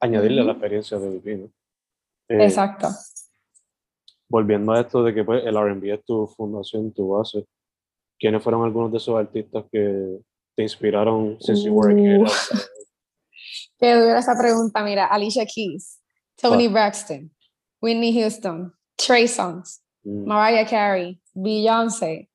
añadirle 0.00 0.42
la 0.42 0.52
experiencia 0.52 0.98
de 0.98 1.10
vivir, 1.10 1.50
eh, 2.28 2.44
Exacto. 2.44 2.88
Volviendo 4.28 4.72
a 4.72 4.80
esto 4.80 5.02
de 5.02 5.12
que 5.12 5.22
pues, 5.22 5.44
el 5.44 5.56
R&B 5.56 5.92
es 5.92 6.04
tu 6.04 6.26
fundación, 6.28 6.92
tu 6.92 7.10
base, 7.10 7.44
¿quiénes 8.18 8.42
fueron 8.42 8.64
algunos 8.64 8.90
de 8.90 8.98
esos 8.98 9.18
artistas 9.18 9.64
que 9.70 10.18
te 10.56 10.62
inspiraron 10.62 11.36
since 11.40 11.64
you 11.64 11.74
were 11.74 11.92
a 11.92 12.20
uh. 12.20 12.24
Qué 13.78 13.94
dura 13.94 14.18
esa 14.18 14.36
pregunta, 14.38 14.82
mira, 14.82 15.06
Alicia 15.06 15.44
Keys. 15.44 16.01
Tony 16.42 16.68
Braxton, 16.68 17.30
Whitney 17.80 18.12
Houston, 18.20 18.74
Trey 18.96 19.26
Songz, 19.26 19.80
mm. 20.04 20.26
Mariah 20.26 20.66
Carey, 20.66 21.20
Beyoncé, 21.32 22.28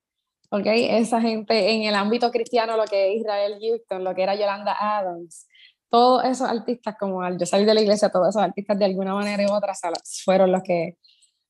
¿ok? 0.49 0.65
Esa 0.65 1.21
gente 1.21 1.71
en 1.71 1.83
el 1.83 1.93
ámbito 1.93 2.31
cristiano, 2.31 2.77
lo 2.77 2.85
que 2.85 3.13
es 3.13 3.21
Israel 3.21 3.57
Houston, 3.61 4.03
lo 4.03 4.15
que 4.15 4.23
era 4.23 4.35
Yolanda 4.35 4.75
Adams, 4.79 5.45
todos 5.89 6.25
esos 6.25 6.49
artistas, 6.49 6.95
como 6.99 7.21
al 7.21 7.37
yo 7.37 7.45
salir 7.45 7.65
de 7.65 7.73
la 7.73 7.81
iglesia, 7.81 8.09
todos 8.09 8.29
esos 8.29 8.41
artistas 8.41 8.77
de 8.79 8.85
alguna 8.85 9.13
manera 9.13 9.43
u 9.45 9.53
otra 9.53 9.73
fueron 10.23 10.51
los 10.51 10.63
que 10.63 10.97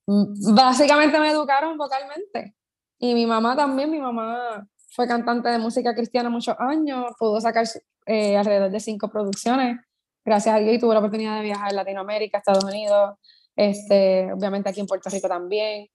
mm, 0.07 0.55
básicamente 0.55 1.19
me 1.19 1.31
educaron 1.31 1.77
vocalmente. 1.77 2.55
Y 2.99 3.13
mi 3.13 3.25
mamá 3.25 3.55
también, 3.55 3.91
mi 3.91 3.99
mamá 3.99 4.67
fue 4.89 5.07
cantante 5.07 5.49
de 5.49 5.59
música 5.59 5.93
cristiana 5.93 6.29
muchos 6.29 6.55
años, 6.59 7.05
pudo 7.19 7.39
sacar 7.39 7.65
eh, 8.05 8.35
alrededor 8.35 8.71
de 8.71 8.79
cinco 8.79 9.09
producciones. 9.09 9.79
Gracias 10.27 10.53
a 10.53 10.59
Dios 10.59 10.77
tuve 10.81 10.93
la 10.93 10.99
oportunidad 10.99 11.37
de 11.37 11.43
viajar 11.43 11.69
a 11.69 11.73
Latinoamérica, 11.73 12.39
Estados 12.39 12.65
Unidos, 12.65 13.15
este, 13.55 14.29
obviamente 14.33 14.67
aquí 14.67 14.81
en 14.81 14.85
Puerto 14.85 15.09
Rico 15.09 15.29
también. 15.29 15.87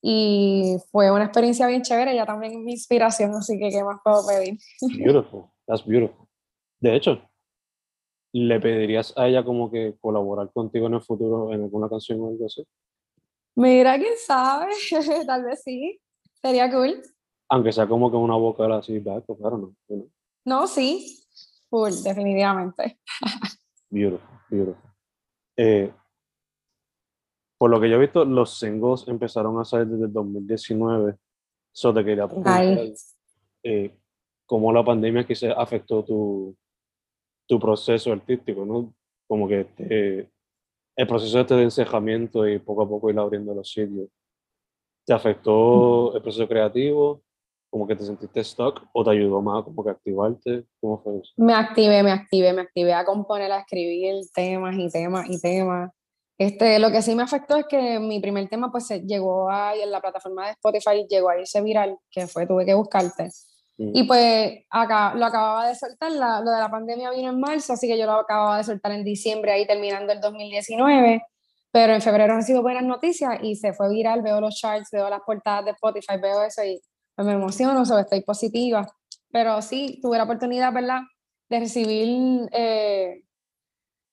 Y 0.00 0.78
fue 0.90 1.10
una 1.10 1.24
experiencia 1.24 1.66
bien 1.66 1.82
chévere, 1.82 2.12
ella 2.12 2.24
también 2.24 2.54
es 2.54 2.58
mi 2.60 2.72
inspiración, 2.72 3.34
así 3.34 3.58
que 3.58 3.68
¿qué 3.68 3.84
más 3.84 3.98
puedo 4.02 4.26
pedir? 4.26 4.58
Beautiful, 4.96 5.50
that's 5.66 5.84
beautiful. 5.84 6.26
De 6.80 6.96
hecho, 6.96 7.30
¿le 8.32 8.58
pedirías 8.58 9.12
a 9.18 9.28
ella 9.28 9.44
como 9.44 9.70
que 9.70 9.96
colaborar 10.00 10.50
contigo 10.50 10.86
en 10.86 10.94
el 10.94 11.02
futuro 11.02 11.52
en 11.52 11.64
alguna 11.64 11.90
canción 11.90 12.22
o 12.22 12.28
algo 12.28 12.46
así? 12.46 12.66
Mira, 13.54 13.98
quién 13.98 14.14
sabe, 14.16 14.72
tal 15.26 15.44
vez 15.44 15.60
sí, 15.62 16.00
sería 16.40 16.72
cool. 16.72 17.02
Aunque 17.50 17.70
sea 17.70 17.86
como 17.86 18.10
que 18.10 18.16
una 18.16 18.36
vocal 18.36 18.72
así, 18.72 18.98
back, 18.98 19.26
claro, 19.38 19.58
no. 19.58 20.06
No, 20.46 20.66
sí, 20.66 21.22
full, 21.68 21.92
definitivamente. 22.02 22.98
beautiful, 23.94 24.40
beautiful. 24.50 24.90
Eh, 25.56 25.92
por 27.56 27.70
lo 27.70 27.80
que 27.80 27.88
yo 27.88 27.96
he 27.96 28.00
visto, 28.00 28.24
los 28.24 28.58
singles 28.58 29.06
empezaron 29.08 29.58
a 29.58 29.64
salir 29.64 29.86
desde 29.86 30.06
el 30.06 30.12
2019. 30.12 31.16
Eso 31.72 31.94
te 31.94 32.04
quería 32.04 32.26
preguntar 32.26 32.64
eh, 33.62 33.96
cómo 34.46 34.72
la 34.72 34.84
pandemia 34.84 35.26
quizás 35.26 35.54
afectó 35.56 36.04
tu, 36.04 36.56
tu 37.46 37.58
proceso 37.58 38.12
artístico, 38.12 38.64
¿no? 38.64 38.94
Como 39.26 39.48
que 39.48 40.28
el 40.96 41.06
proceso 41.06 41.40
este 41.40 41.54
de 41.54 41.64
encejamiento 41.64 42.46
y 42.46 42.58
poco 42.58 42.82
a 42.82 42.88
poco 42.88 43.10
ir 43.10 43.18
abriendo 43.18 43.54
los 43.54 43.70
sitios. 43.70 44.08
¿Te 45.06 45.12
afectó 45.12 46.14
el 46.16 46.22
proceso 46.22 46.46
creativo? 46.48 47.23
¿Como 47.74 47.88
que 47.88 47.96
te 47.96 48.04
sentiste 48.04 48.44
stuck 48.44 48.86
o 48.92 49.02
te 49.02 49.10
ayudó 49.10 49.42
más 49.42 49.64
como 49.64 49.82
que 49.82 49.90
activarte? 49.90 50.64
¿Cómo 50.80 51.02
fue 51.02 51.14
eso? 51.16 51.32
Me 51.36 51.54
activé, 51.54 52.04
me 52.04 52.12
activé, 52.12 52.52
me 52.52 52.60
activé 52.60 52.94
a 52.94 53.04
componer, 53.04 53.50
a 53.50 53.58
escribir 53.58 54.14
temas 54.32 54.76
y 54.78 54.88
temas 54.88 55.26
y 55.28 55.40
temas. 55.40 55.90
Este, 56.38 56.78
lo 56.78 56.92
que 56.92 57.02
sí 57.02 57.16
me 57.16 57.24
afectó 57.24 57.56
es 57.56 57.66
que 57.66 57.98
mi 57.98 58.20
primer 58.20 58.48
tema 58.48 58.70
pues 58.70 58.88
llegó 59.04 59.50
a, 59.50 59.74
en 59.74 59.90
la 59.90 60.00
plataforma 60.00 60.46
de 60.46 60.52
Spotify, 60.52 61.04
llegó 61.10 61.30
a 61.30 61.40
irse 61.40 61.60
viral, 61.62 61.98
que 62.12 62.28
fue 62.28 62.46
Tuve 62.46 62.64
que 62.64 62.74
buscarte. 62.74 63.30
Y 63.76 64.04
pues 64.04 64.52
acá, 64.70 65.12
lo 65.16 65.26
acababa 65.26 65.66
de 65.66 65.74
soltar, 65.74 66.12
lo 66.12 66.52
de 66.52 66.60
la 66.60 66.70
pandemia 66.70 67.10
vino 67.10 67.30
en 67.30 67.40
marzo, 67.40 67.72
así 67.72 67.88
que 67.88 67.98
yo 67.98 68.06
lo 68.06 68.12
acababa 68.12 68.58
de 68.58 68.62
soltar 68.62 68.92
en 68.92 69.02
diciembre, 69.02 69.50
ahí 69.50 69.66
terminando 69.66 70.12
el 70.12 70.20
2019, 70.20 71.24
pero 71.72 71.92
en 71.92 72.00
febrero 72.00 72.40
sido 72.42 72.62
buenas 72.62 72.84
noticias 72.84 73.36
y 73.42 73.56
se 73.56 73.72
fue 73.72 73.90
viral, 73.90 74.22
veo 74.22 74.40
los 74.40 74.54
charts, 74.54 74.90
veo 74.92 75.10
las 75.10 75.22
portadas 75.22 75.64
de 75.64 75.72
Spotify, 75.72 76.20
veo 76.22 76.44
eso 76.44 76.62
y 76.62 76.80
pues, 77.14 77.26
me 77.26 77.34
emociono, 77.34 77.84
sobre 77.84 78.02
estoy 78.02 78.22
positiva. 78.22 78.86
Pero 79.30 79.60
sí, 79.62 79.98
tuve 80.02 80.18
la 80.18 80.24
oportunidad, 80.24 80.72
¿verdad?, 80.72 81.00
de 81.48 81.60
recibir 81.60 82.48
eh, 82.52 83.22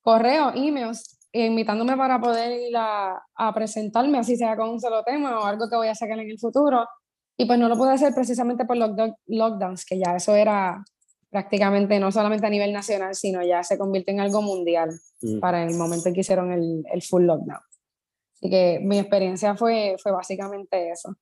correos, 0.01 0.53
emails, 0.55 1.19
invitándome 1.31 1.95
para 1.95 2.19
poder 2.19 2.59
ir 2.59 2.75
a, 2.75 3.23
a 3.35 3.53
presentarme, 3.53 4.17
así 4.17 4.35
sea 4.35 4.57
con 4.57 4.69
un 4.69 4.81
solo 4.81 5.03
tema 5.03 5.39
o 5.39 5.45
algo 5.45 5.69
que 5.69 5.77
voy 5.77 5.87
a 5.87 5.95
sacar 5.95 6.19
en 6.19 6.29
el 6.29 6.39
futuro 6.39 6.85
y 7.41 7.45
pues 7.45 7.57
no 7.57 7.67
lo 7.67 7.75
pude 7.75 7.91
hacer 7.91 8.13
precisamente 8.13 8.65
por 8.65 8.77
los 8.77 8.91
lockdowns, 9.25 9.83
que 9.83 9.97
ya 9.97 10.15
eso 10.15 10.35
era 10.35 10.83
prácticamente 11.31 11.99
no 11.99 12.11
solamente 12.11 12.45
a 12.45 12.51
nivel 12.51 12.71
nacional, 12.71 13.15
sino 13.15 13.41
ya 13.41 13.63
se 13.63 13.79
convirtió 13.79 14.13
en 14.13 14.19
algo 14.19 14.43
mundial 14.43 14.91
mm. 15.21 15.39
para 15.39 15.63
el 15.63 15.75
momento 15.75 16.09
en 16.09 16.13
que 16.13 16.19
hicieron 16.21 16.51
el, 16.51 16.83
el, 16.93 17.01
full 17.01 17.23
lockdown. 17.23 17.61
Así 18.35 18.49
que 18.49 18.79
mi 18.83 18.99
experiencia 18.99 19.55
fue, 19.55 19.95
fue 19.97 20.11
básicamente 20.11 20.91
eso. 20.91 21.15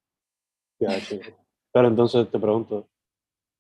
Pero 1.72 1.88
entonces 1.88 2.30
te 2.30 2.40
pregunto, 2.40 2.88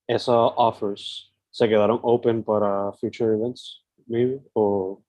¿esos 0.08 0.54
offers 0.56 1.34
se 1.50 1.68
quedaron 1.68 2.00
open 2.04 2.44
para 2.44 2.92
future 2.94 3.36
events, 3.36 3.86
maybe? 4.08 4.42
¿O 4.54 5.02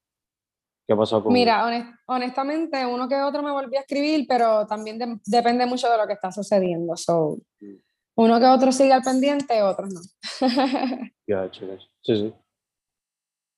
¿Qué 0.90 0.96
pasó 0.96 1.22
con 1.22 1.32
Mira, 1.32 1.64
honestamente, 2.06 2.84
uno 2.84 3.08
que 3.08 3.14
otro 3.22 3.44
me 3.44 3.52
volvió 3.52 3.78
a 3.78 3.82
escribir, 3.82 4.26
pero 4.28 4.66
también 4.66 4.98
depende 5.24 5.64
mucho 5.64 5.88
de 5.88 5.96
lo 5.96 6.04
que 6.04 6.14
está 6.14 6.32
sucediendo. 6.32 6.96
So, 6.96 7.38
mm. 7.60 7.74
uno 8.16 8.40
que 8.40 8.46
otro 8.46 8.72
sigue 8.72 8.92
al 8.92 9.02
pendiente, 9.02 9.62
otros 9.62 9.94
no. 9.94 10.00
Ya, 11.28 11.48
Sí, 11.52 12.16
sí. 12.16 12.34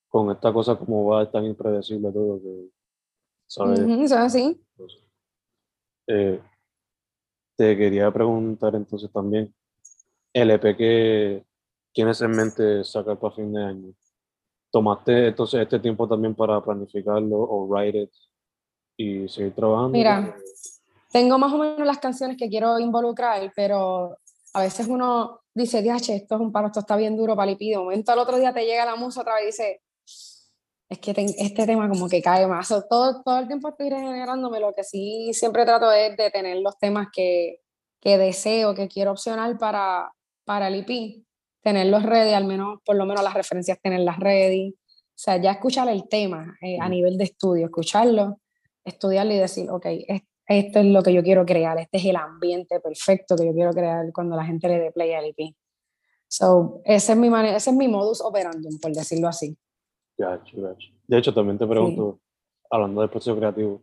Con 0.09 0.31
esta 0.31 0.53
cosa 0.53 0.77
como 0.77 1.07
va, 1.07 1.31
tan 1.31 1.47
impredecible 1.47 2.13
todo 2.13 2.39
que... 2.43 2.69
¿sabes? 3.47 3.81
eso 3.81 4.19
así. 4.19 4.63
Eh, 6.09 6.39
te 7.57 7.77
quería 7.77 8.11
preguntar 8.11 8.75
entonces 8.75 9.11
también, 9.13 9.55
el 10.33 10.51
EP 10.51 10.77
que 10.77 11.45
tienes 11.93 12.21
en 12.23 12.31
mente 12.31 12.85
sacar 12.85 13.19
para 13.19 13.35
fin 13.35 13.53
de 13.53 13.63
año, 13.63 13.95
¿Tomaste 14.73 15.29
entonces 15.29 15.61
este 15.61 15.79
tiempo 15.79 16.09
también 16.09 16.35
para 16.35 16.59
planificarlo 16.63 17.37
o 17.37 17.67
write 17.67 18.05
it 18.05 18.11
y 18.97 19.29
seguir 19.29 19.55
trabajando? 19.55 19.91
Mira, 19.91 20.35
tengo 21.13 21.39
más 21.39 21.53
o 21.53 21.59
menos 21.59 21.87
las 21.87 21.99
canciones 21.99 22.39
que 22.39 22.49
quiero 22.49 22.79
involucrar, 22.79 23.53
pero 23.55 24.17
a 24.55 24.63
veces 24.63 24.89
uno 24.89 25.41
dice, 25.53 25.83
diache, 25.83 26.17
esto 26.17 26.37
es 26.37 26.41
un 26.41 26.51
paro, 26.51 26.69
esto 26.69 26.81
está 26.81 26.97
bien 26.97 27.19
duro 27.19 27.37
para 27.37 27.55
De 27.55 27.77
momento 27.77 28.13
al 28.13 28.19
otro 28.19 28.39
día 28.39 28.55
te 28.55 28.65
llega 28.65 28.87
la 28.87 28.97
musa 28.97 29.21
otra 29.21 29.35
vez 29.35 29.43
y 29.43 29.47
dice, 29.49 29.82
es 30.93 30.99
que 30.99 31.15
este 31.39 31.67
tema 31.67 31.89
como 31.89 32.07
que 32.07 32.21
cae 32.21 32.47
más. 32.47 32.69
todo, 32.69 33.23
todo 33.23 33.39
el 33.39 33.47
tiempo 33.47 33.71
estoy 33.71 33.89
regenerándome, 33.89 34.61
lo 34.61 34.75
que 34.75 34.85
sí 34.85 35.31
siempre 35.33 35.65
trato 35.65 35.91
es 35.91 36.15
de 36.19 36.31
tener 36.31 36.59
los 36.59 36.79
temas 36.79 37.09
que, 37.11 37.61
que 37.99 38.19
deseo, 38.19 38.75
que 38.75 38.89
quiero 38.89 39.13
opcionar 39.13 39.57
para, 39.57 40.13
para 40.45 40.69
el 40.69 40.85
EP 40.87 41.25
tenerlos 41.63 42.03
ready, 42.03 42.35
al 42.35 42.45
menos, 42.45 42.81
por 42.85 42.97
lo 42.97 43.07
menos 43.07 43.25
las 43.25 43.33
referencias 43.33 43.81
tenerlas 43.81 44.19
ready. 44.19 44.75
O 44.75 45.15
sea, 45.15 45.39
ya 45.41 45.53
escuchar 45.53 45.89
el 45.89 46.09
tema 46.09 46.59
eh, 46.61 46.77
a 46.79 46.89
nivel 46.91 47.17
de 47.17 47.25
estudio, 47.25 47.67
escucharlo, 47.67 48.41
estudiarlo 48.85 49.33
y 49.33 49.39
decir, 49.39 49.71
ok, 49.71 49.87
esto 50.47 50.81
es 50.81 50.85
lo 50.85 51.03
que 51.03 51.15
yo 51.15 51.23
quiero 51.23 51.47
crear, 51.47 51.79
este 51.79 51.99
es 51.99 52.05
el 52.05 52.17
ambiente 52.17 52.81
perfecto 52.81 53.35
que 53.37 53.47
yo 53.47 53.55
quiero 53.55 53.71
crear 53.71 54.13
cuando 54.13 54.37
la 54.37 54.45
gente 54.45 54.69
le 54.69 54.79
dé 54.79 54.91
play 54.91 55.15
al 55.15 55.25
EP. 55.25 55.55
So, 56.29 56.83
ese 56.85 57.13
es 57.13 57.19
mi, 57.19 57.29
ese 57.29 57.71
es 57.71 57.77
mi 57.77 57.89
modus 57.89 58.21
operandum, 58.21 58.79
por 58.79 58.93
decirlo 58.93 59.29
así. 59.29 59.57
Gotcha, 60.23 60.57
gotcha. 60.57 60.89
De 61.09 61.19
hecho, 61.19 61.35
también 61.35 61.59
te 61.59 61.67
pregunto, 61.67 62.21
hablando 62.71 63.01
del 63.01 63.11
proceso 63.11 63.37
creativo, 63.37 63.83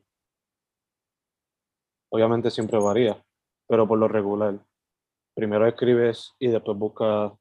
obviamente 2.10 2.50
siempre 2.50 2.80
varía, 2.80 3.22
pero 3.68 3.88
por 3.88 4.00
lo 4.00 4.08
regular, 4.08 4.58
primero 5.36 5.68
escribes 5.68 6.34
y 6.40 6.48
después 6.48 6.78
buscas 6.78 7.34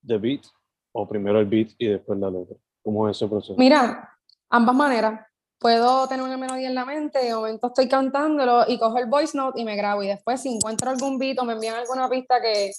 de 0.00 0.18
beat 0.18 0.46
o 0.92 1.06
primero 1.06 1.38
el 1.38 1.46
beat 1.46 1.70
y 1.78 1.88
después 1.88 2.18
la 2.18 2.30
letra? 2.30 2.56
¿Cómo 2.82 3.08
es 3.08 3.16
ese 3.16 3.28
proceso? 3.28 3.54
Mira, 3.58 4.16
ambas 4.48 4.74
maneras. 4.74 5.26
Puedo 5.58 6.06
tener 6.06 6.24
una 6.24 6.36
melodía 6.36 6.68
en 6.68 6.74
la 6.74 6.84
mente, 6.84 7.18
de 7.18 7.34
momento 7.34 7.68
estoy 7.68 7.88
cantándolo 7.88 8.64
y 8.68 8.78
cojo 8.78 8.98
el 8.98 9.06
voice 9.06 9.36
note 9.36 9.60
y 9.60 9.64
me 9.64 9.76
grabo. 9.76 10.02
Y 10.02 10.08
después, 10.08 10.40
si 10.40 10.54
encuentro 10.54 10.90
algún 10.90 11.18
beat 11.18 11.38
o 11.38 11.44
me 11.44 11.54
envían 11.54 11.76
alguna 11.76 12.08
pista 12.08 12.40
que, 12.40 12.72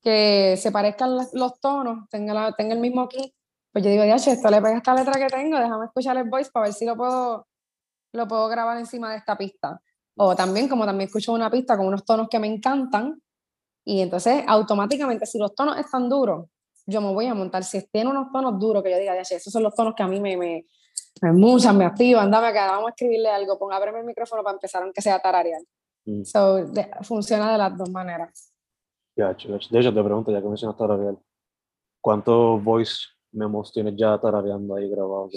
que 0.00 0.56
se 0.56 0.72
parezcan 0.72 1.16
los 1.32 1.60
tonos, 1.60 2.08
tenga, 2.10 2.34
la, 2.34 2.52
tenga 2.52 2.74
el 2.74 2.80
mismo 2.80 3.08
key, 3.08 3.32
pues 3.74 3.84
yo 3.84 3.90
digo, 3.90 4.04
ya, 4.04 4.14
esto 4.14 4.50
le 4.50 4.62
pega 4.62 4.76
esta 4.76 4.94
letra 4.94 5.14
que 5.14 5.26
tengo, 5.26 5.58
déjame 5.58 5.86
escuchar 5.86 6.16
el 6.16 6.30
voice 6.30 6.48
para 6.52 6.66
ver 6.66 6.72
si 6.72 6.86
lo 6.86 6.96
puedo, 6.96 7.48
lo 8.12 8.28
puedo 8.28 8.46
grabar 8.46 8.78
encima 8.78 9.10
de 9.10 9.16
esta 9.16 9.36
pista. 9.36 9.82
O 10.16 10.36
también, 10.36 10.68
como 10.68 10.86
también 10.86 11.08
escucho 11.08 11.32
una 11.32 11.50
pista 11.50 11.76
con 11.76 11.88
unos 11.88 12.04
tonos 12.04 12.28
que 12.28 12.38
me 12.38 12.46
encantan, 12.46 13.20
y 13.84 14.00
entonces 14.00 14.44
automáticamente, 14.46 15.26
si 15.26 15.38
los 15.38 15.56
tonos 15.56 15.76
están 15.76 16.08
duros, 16.08 16.46
yo 16.86 17.00
me 17.00 17.12
voy 17.12 17.26
a 17.26 17.34
montar. 17.34 17.64
Si 17.64 17.84
tiene 17.88 18.10
unos 18.10 18.30
tonos 18.30 18.60
duros 18.60 18.80
que 18.80 18.92
yo 18.92 18.96
diga, 18.96 19.18
esos 19.18 19.52
son 19.52 19.64
los 19.64 19.74
tonos 19.74 19.92
que 19.96 20.04
a 20.04 20.06
mí 20.06 20.20
me, 20.20 20.36
me, 20.36 20.66
me 21.20 21.32
muchan, 21.32 21.76
me 21.76 21.84
activan, 21.84 22.30
dame 22.30 22.46
acá, 22.46 22.68
vamos 22.68 22.86
a 22.86 22.90
escribirle 22.90 23.28
algo, 23.28 23.58
ponga 23.58 23.74
ábreme 23.74 23.98
el 23.98 24.06
micrófono 24.06 24.44
para 24.44 24.54
empezar, 24.54 24.84
aunque 24.84 25.02
sea 25.02 25.18
tararear. 25.18 25.62
Mm. 26.04 26.22
So, 26.22 26.64
funciona 27.02 27.50
de 27.50 27.58
las 27.58 27.76
dos 27.76 27.90
maneras. 27.90 28.52
De 29.16 29.32
hecho, 29.32 29.58
te 29.92 30.04
pregunto, 30.04 30.30
ya 30.30 30.40
que 30.40 30.46
mencionas 30.46 30.76
tararear, 30.76 31.16
¿cuántos 32.00 32.62
voice 32.62 33.13
memos 33.34 33.72
tienes 33.72 33.94
ya 33.96 34.18
tarareando 34.18 34.76
ahí 34.76 34.88
grabados? 34.88 35.32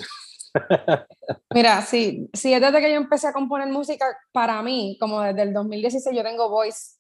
Mira, 1.54 1.82
sí, 1.82 2.30
sí, 2.34 2.54
es 2.54 2.62
desde 2.62 2.80
que 2.80 2.89
yo 2.92 2.98
empecé 2.98 3.27
a 3.27 3.34
componer 3.34 3.68
música, 3.70 4.06
para 4.32 4.62
mí, 4.62 4.98
como 5.00 5.22
desde 5.22 5.44
el 5.44 5.54
2016, 5.54 6.16
yo 6.16 6.24
tengo 6.24 6.50
voice 6.50 6.98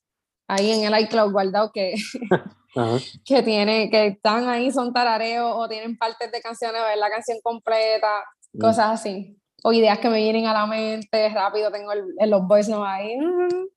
ahí 0.47 0.71
en 0.71 0.93
el 0.93 1.01
iCloud 1.01 1.31
guardado 1.31 1.71
que 1.71 1.95
que 3.25 3.43
tiene, 3.43 3.89
que 3.89 4.07
están 4.07 4.47
ahí, 4.49 4.71
son 4.71 4.93
tarareos 4.93 5.53
o 5.55 5.67
tienen 5.67 5.97
partes 5.97 6.31
de 6.31 6.41
canciones, 6.41 6.81
ver 6.81 6.97
la 6.97 7.09
canción 7.09 7.39
completa, 7.41 8.23
mm. 8.53 8.59
cosas 8.59 8.99
así. 8.99 9.37
O 9.63 9.73
ideas 9.73 9.99
que 9.99 10.09
me 10.09 10.17
vienen 10.17 10.45
a 10.45 10.53
la 10.53 10.65
mente, 10.67 11.29
rápido 11.29 11.71
tengo 11.71 11.91
el, 11.91 12.29
los 12.29 12.47
voice 12.47 12.69
notes 12.69 12.87
ahí 12.87 13.17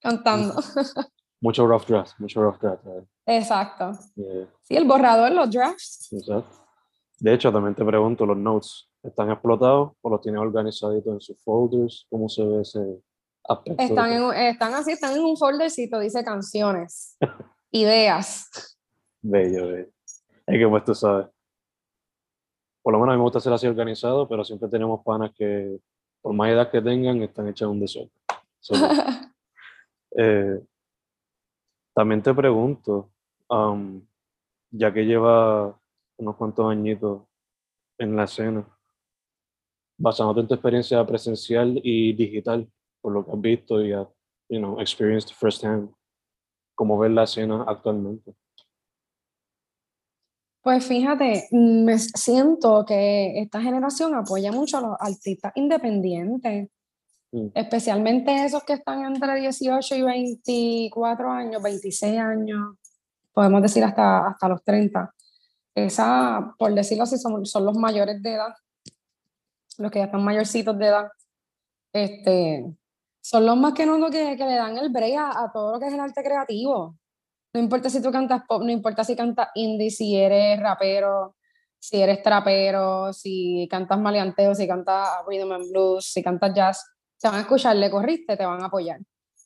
cantando. 0.00 0.54
Mucho 1.40 1.66
rough 1.66 1.86
draft, 1.86 2.12
mucho 2.18 2.42
rough 2.42 2.60
draft. 2.60 2.84
eh. 2.86 3.06
Exacto. 3.26 3.92
Yeah, 4.14 4.46
Sí, 4.62 4.76
el 4.76 4.84
borrador, 4.84 5.32
los 5.32 5.50
drafts. 5.50 6.12
exacto. 6.12 6.50
De 7.20 7.34
hecho, 7.34 7.52
también 7.52 7.74
te 7.74 7.84
pregunto, 7.84 8.24
¿los 8.24 8.36
notes 8.36 8.88
están 9.02 9.30
explotados 9.30 9.92
o 10.00 10.10
los 10.10 10.22
tienes 10.22 10.40
organizaditos 10.40 11.12
en 11.12 11.20
sus 11.20 11.38
folders? 11.44 12.06
¿Cómo 12.08 12.30
se 12.30 12.42
ve 12.42 12.62
ese 12.62 12.80
aspecto? 13.44 13.82
Están, 13.82 14.12
en, 14.12 14.32
están 14.32 14.72
así, 14.72 14.92
están 14.92 15.14
en 15.14 15.24
un 15.24 15.36
foldercito, 15.36 15.98
dice 15.98 16.24
canciones, 16.24 17.18
ideas. 17.72 18.78
Bello, 19.20 19.68
bello. 19.68 19.90
Es 20.46 20.58
que 20.58 20.66
pues 20.66 20.84
tú 20.84 20.94
sabes. 20.94 21.26
Por 22.82 22.94
lo 22.94 23.00
menos 23.00 23.12
a 23.12 23.16
mí 23.16 23.18
me 23.18 23.24
gusta 23.24 23.40
ser 23.40 23.52
así 23.52 23.66
organizado, 23.66 24.26
pero 24.26 24.42
siempre 24.42 24.70
tenemos 24.70 25.04
panas 25.04 25.32
que, 25.36 25.78
por 26.22 26.32
más 26.32 26.48
edad 26.48 26.70
que 26.70 26.80
tengan, 26.80 27.22
están 27.22 27.48
hechas 27.48 27.68
un 27.68 27.80
desorden. 27.80 28.10
So, 28.60 28.74
eh, 30.16 30.58
también 31.94 32.22
te 32.22 32.32
pregunto, 32.32 33.10
um, 33.50 34.00
ya 34.70 34.90
que 34.90 35.04
lleva 35.04 35.78
unos 36.20 36.36
cuantos 36.36 36.70
añitos 36.70 37.22
en 37.98 38.14
la 38.14 38.24
escena, 38.24 38.66
basándote 39.98 40.40
en 40.40 40.48
tu 40.48 40.54
experiencia 40.54 41.04
presencial 41.06 41.80
y 41.82 42.12
digital, 42.12 42.70
por 43.00 43.12
lo 43.12 43.24
que 43.24 43.32
has 43.32 43.40
visto 43.40 43.84
y 43.84 43.92
has, 43.92 44.06
you 44.48 44.58
know, 44.58 44.78
experienced 44.80 45.34
firsthand, 45.34 45.90
¿cómo 46.74 46.98
ves 46.98 47.10
la 47.10 47.24
escena 47.24 47.64
actualmente? 47.66 48.34
Pues 50.62 50.84
fíjate, 50.84 51.48
mm, 51.50 51.84
me 51.84 51.98
siento 51.98 52.84
que 52.86 53.40
esta 53.40 53.62
generación 53.62 54.14
apoya 54.14 54.52
mucho 54.52 54.76
a 54.76 54.82
los 54.82 54.96
artistas 55.00 55.52
independientes, 55.56 56.68
Mm. 57.32 57.46
especialmente 57.54 58.44
esos 58.44 58.64
que 58.64 58.72
están 58.72 59.04
entre 59.04 59.40
18 59.40 59.94
y 59.94 60.02
24 60.02 61.30
años, 61.30 61.62
26 61.62 62.18
años, 62.18 62.76
podemos 63.32 63.62
decir 63.62 63.84
hasta, 63.84 64.26
hasta 64.26 64.48
los 64.48 64.62
30. 64.64 65.14
Esa, 65.74 66.54
por 66.58 66.74
decirlo 66.74 67.04
así, 67.04 67.18
son, 67.18 67.46
son 67.46 67.64
los 67.64 67.76
mayores 67.76 68.22
de 68.22 68.34
edad, 68.34 68.54
los 69.78 69.90
que 69.90 70.00
ya 70.00 70.06
están 70.06 70.24
mayorcitos 70.24 70.76
de 70.78 70.86
edad. 70.86 71.08
Este, 71.92 72.74
son 73.20 73.46
los 73.46 73.56
más 73.56 73.74
que 73.74 73.86
no 73.86 74.10
que, 74.10 74.36
que 74.36 74.44
le 74.44 74.54
dan 74.54 74.78
el 74.78 74.90
break 74.90 75.16
a, 75.18 75.50
todo 75.52 75.72
lo 75.72 75.80
que 75.80 75.86
es 75.86 75.92
el 75.92 76.00
arte 76.00 76.22
creativo. 76.22 76.96
No 77.52 77.60
importa 77.60 77.90
si 77.90 78.00
tú 78.00 78.10
cantas 78.12 78.42
pop, 78.46 78.62
no 78.62 78.70
importa 78.70 79.04
si 79.04 79.16
cantas 79.16 79.48
indie, 79.54 79.90
si 79.90 80.16
eres 80.16 80.60
rapero, 80.60 81.36
si 81.78 82.00
eres 82.00 82.22
trapero, 82.22 83.12
si 83.12 83.66
cantas 83.70 83.98
maleanteo, 83.98 84.54
si 84.54 84.68
cantas 84.68 85.08
rhythm 85.26 85.52
and 85.52 85.70
blues, 85.70 86.06
si 86.12 86.22
cantas 86.22 86.54
jazz, 86.54 86.86
te 87.18 87.28
van 87.28 87.38
a 87.38 87.40
escuchar, 87.40 87.76
le 87.76 87.90
corriste, 87.90 88.36
te 88.36 88.46
van 88.46 88.62
a 88.62 88.66
apoyar. 88.66 89.00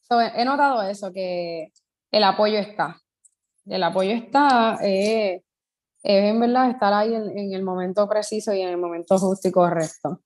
So, 0.08 0.20
he 0.20 0.42
he 0.42 0.44
notado 0.44 0.82
eso, 0.82 1.12
que 1.12 1.72
el 2.10 2.24
apoyo 2.24 2.58
está. 2.58 3.00
El 3.66 3.82
apoyo 3.82 4.12
está, 4.12 4.78
eh, 4.82 5.42
es 6.04 6.24
en 6.32 6.38
verdad 6.38 6.70
estar 6.70 6.92
ahí 6.92 7.14
en, 7.14 7.36
en 7.36 7.52
el 7.54 7.62
momento 7.62 8.06
preciso 8.08 8.52
y 8.54 8.60
en 8.60 8.68
el 8.68 8.76
momento 8.76 9.18
justo 9.18 9.48
y 9.48 9.50
correcto. 9.50 10.20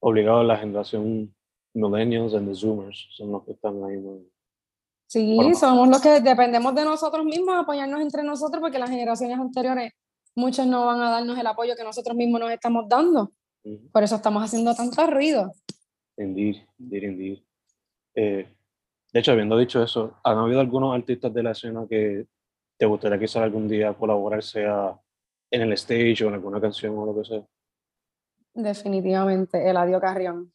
Obligado 0.00 0.40
a 0.40 0.44
la 0.44 0.58
generación 0.58 1.34
millennials 1.74 2.34
and 2.34 2.48
the 2.48 2.54
zoomers, 2.54 3.08
son 3.16 3.32
los 3.32 3.44
que 3.44 3.52
están 3.52 3.82
ahí. 3.84 3.96
¿no? 3.98 4.18
Sí, 5.06 5.34
Bueno. 5.36 5.54
somos 5.54 5.88
los 5.88 6.00
que 6.02 6.20
dependemos 6.20 6.74
de 6.74 6.84
nosotros 6.84 7.24
mismos, 7.24 7.54
apoyarnos 7.56 8.00
entre 8.00 8.22
nosotros, 8.22 8.60
porque 8.60 8.78
las 8.78 8.90
generaciones 8.90 9.38
anteriores, 9.38 9.92
muchos 10.34 10.66
no 10.66 10.86
van 10.86 11.00
a 11.00 11.10
darnos 11.10 11.38
el 11.38 11.46
apoyo 11.46 11.74
que 11.76 11.84
nosotros 11.84 12.16
mismos 12.16 12.40
nos 12.40 12.50
estamos 12.50 12.88
dando. 12.88 13.32
Ujú. 13.64 13.88
Por 13.92 14.02
eso 14.02 14.16
estamos 14.16 14.42
haciendo 14.42 14.74
tanto 14.74 15.06
ruido. 15.06 15.52
Indeed, 16.16 16.56
indeed, 16.78 17.02
indeed. 17.02 17.38
Eh, 18.14 18.48
de 19.12 19.20
hecho, 19.20 19.32
habiendo 19.32 19.56
dicho 19.56 19.82
eso, 19.82 20.18
¿han 20.22 20.36
habido 20.38 20.60
algunos 20.60 20.94
artistas 20.94 21.32
de 21.32 21.42
la 21.42 21.52
escena 21.52 21.86
que 21.88 22.26
te 22.76 22.86
gustaría 22.86 23.18
quizás 23.18 23.42
algún 23.42 23.68
día 23.68 23.94
colaborar, 23.94 24.42
sea 24.42 24.98
en 25.50 25.62
el 25.62 25.72
stage 25.74 26.24
o 26.24 26.28
en 26.28 26.34
alguna 26.34 26.60
canción 26.60 26.96
o 26.98 27.06
lo 27.06 27.14
que 27.14 27.24
sea? 27.28 27.42
Definitivamente, 28.54 29.68
Eladio 29.68 30.00
Carrión. 30.00 30.52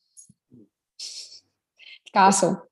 Caso. 2.11 2.67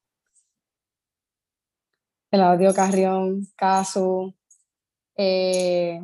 Eladio 2.31 2.73
Carrión, 2.73 3.45
Caso. 3.55 4.33
eh, 5.15 6.01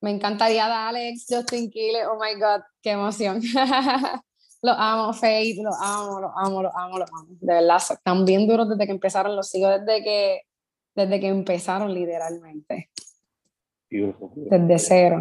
me 0.00 0.10
encantaría 0.10 0.68
dar 0.68 0.88
Alex, 0.88 1.26
Justin 1.28 1.70
Quiles, 1.70 2.06
oh 2.08 2.18
my 2.20 2.40
God, 2.40 2.62
qué 2.82 2.90
emoción. 2.92 3.40
Los 4.60 4.74
amo, 4.76 5.12
Faith, 5.12 5.58
los 5.62 5.76
amo, 5.80 6.18
los 6.20 6.32
amo, 6.34 6.62
los 6.64 6.72
amo, 6.74 6.98
los 6.98 7.08
amo. 7.12 7.28
De 7.40 7.54
verdad, 7.54 7.76
están 7.76 8.24
bien 8.24 8.48
duros 8.48 8.68
desde 8.68 8.86
que 8.86 8.92
empezaron, 8.92 9.36
los 9.36 9.48
sigo 9.48 9.68
desde 9.68 10.02
que, 10.02 10.40
desde 10.98 11.20
que 11.20 11.28
empezaron 11.28 11.94
literalmente, 11.94 12.90
Beautiful, 13.88 14.30
beautiful. 14.34 14.66
desde 14.66 14.78
cero. 14.78 15.20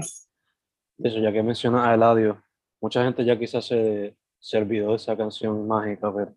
Eso, 0.98 1.20
ya 1.20 1.32
que 1.32 1.44
mencionas 1.44 1.86
a 1.86 1.94
Eladio, 1.94 2.42
mucha 2.82 3.04
gente 3.04 3.24
ya 3.24 3.38
quizás 3.38 3.66
se, 3.66 4.18
se 4.40 4.58
olvidó 4.58 4.90
de 4.90 4.96
esa 4.96 5.16
canción 5.16 5.68
mágica, 5.68 6.12
pero 6.12 6.34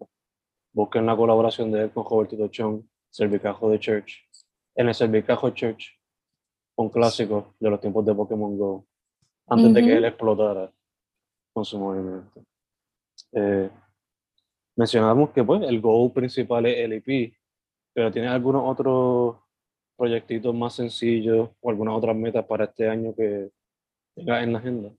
busquen 0.73 1.07
la 1.07 1.17
colaboración 1.17 1.73
de 1.73 1.85
él 1.85 1.91
con 1.91 2.05
Robertito 2.05 2.49
Chong, 2.49 2.83
Cervicajo 3.11 3.71
de 3.71 3.81
Church. 3.81 4.29
En 4.75 4.89
el 4.89 4.95
Cervicajo 4.95 5.49
Church, 5.51 5.99
un 6.77 6.91
clásico 6.91 7.55
de 7.59 7.71
los 7.71 7.81
tiempos 7.81 8.05
de 8.05 8.15
Pokémon 8.15 8.59
Go, 8.59 8.87
antes 9.47 9.73
de 9.73 9.83
que 9.83 9.97
él 9.97 10.05
explotara 10.05 10.71
con 11.55 11.65
su 11.65 11.79
movimiento. 11.79 12.45
Eh, 13.33 13.71
mencionamos 14.77 15.31
que 15.31 15.43
pues, 15.43 15.63
el 15.63 15.81
goal 15.81 16.13
principal 16.13 16.67
es 16.67 16.77
el 16.79 16.93
EP, 16.93 17.33
pero 18.01 18.11
¿tienes 18.11 18.31
algunos 18.31 18.63
otros 18.65 19.37
proyectitos 19.95 20.55
más 20.55 20.75
sencillos 20.75 21.51
o 21.61 21.69
algunas 21.69 21.95
otras 21.95 22.17
metas 22.17 22.47
para 22.47 22.65
este 22.65 22.89
año 22.89 23.15
que 23.15 23.51
tengas 24.15 24.43
en 24.43 24.53
la 24.55 24.59
agenda? 24.59 24.91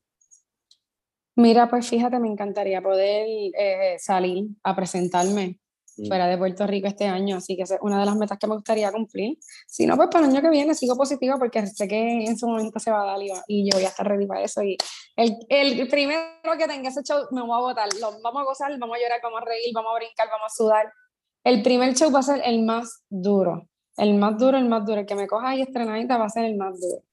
Mira, 1.35 1.67
pues 1.67 1.89
fíjate, 1.89 2.19
me 2.19 2.27
encantaría 2.27 2.79
poder 2.79 3.25
eh, 3.57 3.95
salir 3.97 4.49
a 4.63 4.75
presentarme 4.75 5.57
Mm. 5.97 6.07
fuera 6.07 6.25
de 6.27 6.37
Puerto 6.37 6.65
Rico 6.65 6.87
este 6.87 7.05
año, 7.05 7.35
así 7.35 7.57
que 7.57 7.63
esa 7.63 7.75
es 7.75 7.81
una 7.81 7.99
de 7.99 8.05
las 8.05 8.15
metas 8.15 8.37
que 8.39 8.47
me 8.47 8.55
gustaría 8.55 8.89
cumplir. 8.93 9.37
Si 9.67 9.85
no, 9.85 9.97
pues 9.97 10.07
para 10.09 10.25
el 10.25 10.31
año 10.31 10.41
que 10.41 10.49
viene 10.49 10.73
sigo 10.73 10.95
positiva 10.95 11.35
porque 11.37 11.67
sé 11.67 11.85
que 11.85 12.23
en 12.23 12.37
su 12.37 12.47
momento 12.47 12.79
se 12.79 12.91
va 12.91 13.01
a 13.01 13.05
dar 13.07 13.21
y, 13.21 13.27
va- 13.29 13.43
y 13.45 13.69
yo 13.69 13.75
voy 13.75 13.83
a 13.83 13.89
estar 13.89 14.07
ready 14.07 14.25
para 14.25 14.41
eso. 14.41 14.63
Y 14.63 14.77
el, 15.17 15.35
el 15.49 15.89
primero 15.89 16.21
que 16.57 16.65
tenga 16.65 16.87
ese 16.87 17.03
show 17.03 17.25
me 17.31 17.41
voy 17.41 17.57
a 17.57 17.59
votar, 17.61 17.89
lo, 17.99 18.21
vamos 18.21 18.41
a 18.41 18.45
gozar, 18.45 18.79
vamos 18.79 18.95
a 18.95 19.01
llorar, 19.01 19.19
vamos 19.21 19.41
a 19.41 19.45
reír, 19.45 19.73
vamos 19.75 19.91
a 19.91 19.95
brincar, 19.99 20.29
vamos 20.31 20.45
a 20.53 20.55
sudar. 20.55 20.93
El 21.43 21.63
primer 21.63 21.93
show 21.95 22.11
va 22.11 22.19
a 22.19 22.23
ser 22.23 22.41
el 22.45 22.63
más 22.63 23.03
duro, 23.09 23.67
el 23.97 24.15
más 24.15 24.37
duro, 24.37 24.57
el 24.57 24.67
más 24.67 24.85
duro, 24.85 25.01
el 25.01 25.05
que 25.05 25.15
me 25.15 25.27
coja 25.27 25.49
ahí 25.49 25.61
estrenadita 25.61 26.17
va 26.17 26.25
a 26.25 26.29
ser 26.29 26.45
el 26.45 26.55
más 26.55 26.79
duro, 26.79 27.03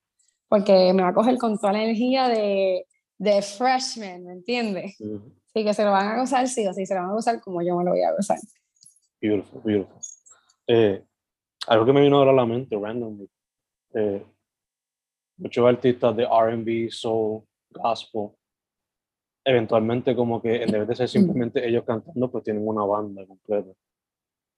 porque 0.48 0.92
me 0.92 1.02
va 1.02 1.08
a 1.08 1.14
coger 1.14 1.38
con 1.38 1.58
toda 1.58 1.72
la 1.72 1.82
energía 1.84 2.28
de, 2.28 2.86
de 3.16 3.42
freshman, 3.42 4.24
¿me 4.24 4.32
entiendes? 4.32 5.00
Ujú. 5.00 5.32
Así 5.46 5.64
que 5.64 5.74
se 5.74 5.84
lo 5.84 5.90
van 5.92 6.08
a 6.08 6.18
gozar, 6.18 6.46
sí 6.46 6.66
o 6.66 6.74
sí, 6.74 6.84
se 6.84 6.94
lo 6.94 7.00
van 7.00 7.10
a 7.10 7.14
gozar 7.14 7.40
como 7.40 7.62
yo 7.62 7.76
me 7.76 7.84
lo 7.84 7.92
voy 7.92 8.02
a 8.02 8.12
gozar. 8.12 8.38
Beautiful, 9.20 9.62
beautiful. 9.64 9.98
Eh, 10.66 11.02
algo 11.66 11.86
que 11.86 11.92
me 11.92 12.02
vino 12.02 12.18
ahora 12.18 12.30
a 12.30 12.34
la 12.34 12.46
mente, 12.46 12.76
randomly. 12.76 13.28
Eh, 13.94 14.24
muchos 15.38 15.66
artistas 15.66 16.14
de 16.14 16.24
RB, 16.24 16.90
soul, 16.90 17.44
gospel, 17.70 18.30
eventualmente 19.44 20.14
como 20.14 20.42
que 20.42 20.62
en 20.62 20.70
vez 20.70 20.86
de 20.86 20.94
ser 20.94 21.08
simplemente 21.08 21.66
ellos 21.66 21.84
cantando, 21.84 22.30
pues 22.30 22.44
tienen 22.44 22.66
una 22.66 22.84
banda 22.84 23.26
completa. 23.26 23.70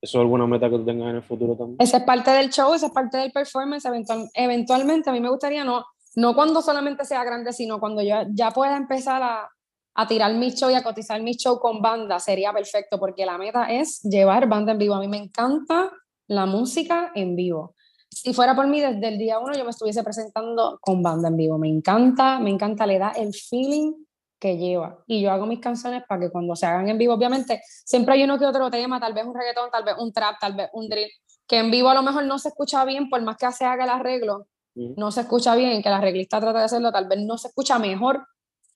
¿Eso 0.03 0.19
es 0.19 0.23
alguna 0.23 0.47
meta 0.47 0.71
que 0.71 0.77
tú 0.79 0.85
tengas 0.85 1.11
en 1.11 1.17
el 1.17 1.23
futuro 1.23 1.55
también? 1.57 1.77
Esa 1.79 1.99
es 1.99 2.05
parte 2.05 2.31
del 2.31 2.51
show, 2.51 2.73
esa 2.73 2.87
es 2.87 2.93
parte 2.93 3.19
del 3.19 3.33
performance. 3.33 3.85
Eventual- 3.85 4.31
eventualmente 4.35 5.11
a 5.11 5.13
mí 5.13 5.21
me 5.21 5.29
gustaría, 5.29 5.63
no, 5.65 5.85
no 6.17 6.35
cuando 6.35 6.63
solamente 6.63 7.05
sea 7.05 7.23
grande, 7.25 7.53
sino 7.53 7.79
cuando 7.79 8.03
yo 8.03 8.15
ya 8.33 8.51
pueda 8.51 8.77
empezar 8.77 9.23
a, 9.23 9.49
a 9.95 10.07
tirar 10.07 10.33
mi 10.35 10.53
show 10.53 10.71
y 10.71 10.75
a 10.75 10.83
cotizar 10.83 11.21
mi 11.23 11.35
show 11.35 11.59
con 11.61 11.83
banda, 11.83 12.19
sería 12.19 12.53
perfecto, 12.53 12.99
porque 12.99 13.27
la 13.27 13.37
meta 13.37 13.71
es 13.71 14.01
llevar 14.03 14.49
banda 14.49 14.73
en 14.73 14.79
vivo. 14.79 14.95
A 14.95 15.01
mí 15.01 15.09
me 15.09 15.19
encanta 15.19 15.93
la 16.29 16.47
música 16.47 17.13
en 17.15 17.37
vivo. 17.37 17.75
Si 18.09 18.33
fuera 18.33 18.57
por 18.57 18.67
mí, 18.67 18.81
desde 18.81 19.07
el 19.07 19.19
día 19.19 19.39
uno 19.39 19.53
yo 19.57 19.65
me 19.65 19.71
estuviese 19.71 20.03
presentando 20.03 20.79
con 20.81 21.03
banda 21.03 21.29
en 21.29 21.37
vivo. 21.37 21.59
Me 21.59 21.69
encanta, 21.69 22.41
me 22.41 22.51
encanta, 22.51 22.87
le 22.87 22.99
da 22.99 23.11
el 23.11 23.35
feeling 23.35 23.93
que 24.41 24.57
lleva. 24.57 24.99
Y 25.07 25.21
yo 25.21 25.31
hago 25.31 25.47
mis 25.47 25.61
canciones 25.61 26.03
para 26.09 26.23
que 26.23 26.31
cuando 26.31 26.57
se 26.57 26.67
hagan 26.67 26.89
en 26.89 26.99
vivo, 26.99 27.15
obviamente, 27.15 27.63
siempre 27.85 28.15
hay 28.15 28.25
uno 28.25 28.39
que 28.39 28.47
otro 28.47 28.71
tema, 28.71 28.99
tal 28.99 29.13
vez 29.13 29.25
un 29.25 29.35
reggaetón, 29.35 29.71
tal 29.71 29.85
vez 29.85 29.95
un 29.99 30.13
trap, 30.13 30.37
tal 30.41 30.55
vez 30.55 30.71
un 30.73 30.89
drill, 30.89 31.11
que 31.47 31.59
en 31.59 31.71
vivo 31.71 31.91
a 31.91 31.95
lo 31.95 32.03
mejor 32.03 32.25
no 32.25 32.39
se 32.39 32.49
escucha 32.49 32.85
bien, 32.85 33.11
por 33.11 33.21
más 33.23 33.37
que 33.37 33.51
se 33.53 33.65
haga 33.65 33.85
el 33.85 33.91
arreglo, 33.91 34.47
Ujú. 34.75 34.95
no 34.97 35.13
se 35.13 35.21
escucha 35.21 35.55
bien, 35.55 35.83
que 35.83 35.89
el 35.89 35.95
arreglista 35.95 36.41
trata 36.41 36.61
de 36.61 36.65
hacerlo, 36.65 36.91
tal 36.91 37.07
vez 37.07 37.21
no 37.21 37.37
se 37.37 37.49
escucha 37.49 37.79
mejor 37.79 38.27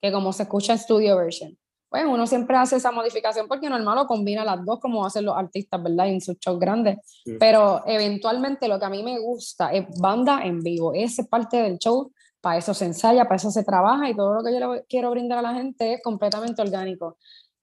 que 0.01 0.13
como 0.13 0.33
se 0.33 0.43
escucha 0.43 0.73
en 0.75 0.79
studio 0.79 1.17
version. 1.17 1.57
Pues 1.89 2.05
uno 2.05 2.27
siempre 2.27 2.57
hace 2.57 2.77
esa 2.77 2.91
modificación 2.91 3.47
porque 3.47 3.71
normal 3.71 3.95
lo 3.97 4.07
combina 4.07 4.45
las 4.45 4.65
dos 4.65 4.81
como 4.81 5.07
hacen 5.07 5.25
los 5.25 5.37
artistas, 5.37 5.81
¿verdad? 5.81 6.09
En 6.09 6.21
sus 6.21 6.37
shows 6.41 6.59
grandes. 6.59 6.99
Sí. 7.25 7.37
Pero 7.39 7.83
eventualmente 7.87 8.67
lo 8.67 8.81
que 8.81 8.85
a 8.85 8.89
mí 8.91 9.03
me 9.05 9.19
gusta 9.21 9.73
es 9.73 9.87
banda 10.01 10.43
en 10.45 10.61
vivo. 10.61 10.93
Esa 10.93 11.23
es 11.23 11.29
parte 11.29 11.59
del 11.63 11.79
show. 11.79 12.13
Para 12.45 12.59
eso 12.59 12.75
se 12.75 12.85
ensaya, 12.85 13.25
para 13.25 13.37
eso 13.37 13.51
se 13.51 13.65
trabaja 13.65 14.11
y 14.11 14.15
todo 14.15 14.35
lo 14.35 14.45
que 14.45 14.53
yo 14.53 14.75
le 14.75 14.85
quiero 14.85 15.11
brindar 15.11 15.39
a 15.39 15.43
la 15.43 15.55
gente 15.55 15.95
es 15.95 16.03
completamente 16.03 16.61
orgánico. 16.61 17.17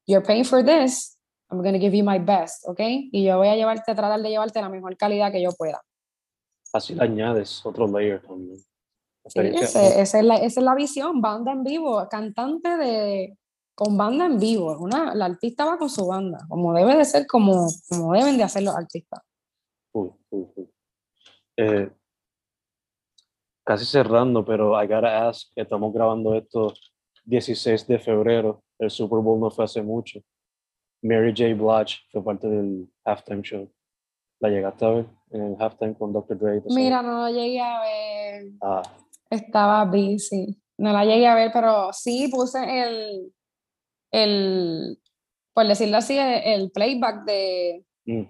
You're 0.08 0.26
paying 0.26 0.44
for 0.44 0.66
this. 0.66 1.20
I'm 1.52 1.62
going 1.62 1.74
to 1.74 1.80
give 1.80 1.96
you 1.96 2.04
my 2.04 2.18
best, 2.18 2.68
¿ok? 2.68 2.80
Y 3.12 3.26
yo 3.26 3.38
voy 3.38 3.50
a 3.50 3.56
llevarte, 3.56 3.94
tratar 3.94 4.20
de 4.20 4.30
llevarte 4.30 4.60
la 4.60 4.70
mejor 4.70 4.98
calidad 4.98 5.32
que 5.32 5.40
yo 5.44 5.52
pueda. 5.52 5.80
Así 6.74 6.96
le 6.96 7.04
añades 7.04 7.64
otro 7.64 7.86
layer 7.86 8.24
también. 8.24 8.58
Sí, 9.28 9.40
ese, 9.40 10.02
esa, 10.02 10.18
es 10.18 10.26
la, 10.26 10.38
esa 10.38 10.60
es 10.62 10.66
la 10.66 10.74
visión, 10.74 11.22
banda 11.22 11.52
en 11.52 11.64
vivo, 11.64 12.04
cantante 12.10 12.76
de, 12.78 13.38
con 13.76 13.96
banda 13.96 14.26
en 14.26 14.40
vivo. 14.40 14.76
Una, 14.80 15.14
la 15.14 15.26
artista 15.26 15.64
va 15.66 15.78
con 15.78 15.92
su 15.92 16.08
banda, 16.08 16.40
como 16.50 16.74
debe 16.74 16.96
de 16.96 17.06
ser, 17.06 17.28
como, 17.28 17.68
como 17.88 18.14
deben 18.14 18.36
de 18.36 18.44
hacer 18.46 18.64
los 18.64 18.76
artistas. 18.76 19.22
Uy, 19.94 20.10
uy, 20.32 20.48
uy. 20.56 20.70
Eh, 21.58 21.92
casi 23.64 23.86
cerrando, 23.86 24.44
pero 24.44 24.82
I 24.82 24.88
gotta 24.88 25.28
ask, 25.28 25.52
estamos 25.56 25.94
grabando 25.94 26.36
esto 26.36 26.74
16 27.26 27.88
de 27.88 28.00
febrero, 28.00 28.64
el 28.80 28.90
Super 28.90 29.20
Bowl 29.20 29.40
no 29.40 29.52
fue 29.52 29.66
hace 29.66 29.82
mucho. 29.82 30.20
Mary 31.04 31.34
J. 31.36 31.54
Blige 31.56 32.00
fue 32.12 32.24
parte 32.24 32.48
del 32.48 32.88
halftime 33.06 33.42
show. 33.42 33.72
¿La 34.40 34.50
llegaste 34.50 34.86
a 34.86 34.90
ver 34.90 35.06
en 35.32 35.42
el 35.42 35.56
halftime 35.62 35.96
con 35.96 36.14
Dr. 36.14 36.38
Dre? 36.38 36.62
Mira, 36.66 37.02
no 37.02 37.24
la 37.24 37.32
llegué 37.32 37.60
a 37.60 37.82
ver. 37.82 38.52
Ah. 38.62 38.82
Estaba 39.30 39.86
busy. 39.86 40.60
No 40.78 40.92
la 40.92 41.06
llegué 41.06 41.28
a 41.28 41.36
ver, 41.36 41.52
pero 41.54 41.94
sí 41.94 42.28
puse 42.32 42.60
el, 42.84 43.32
el 44.12 45.00
por 45.54 45.68
decirlo 45.68 45.98
así, 45.98 46.18
el 46.18 46.72
playback 46.72 47.24
de, 47.26 47.86
Mm. 48.06 48.24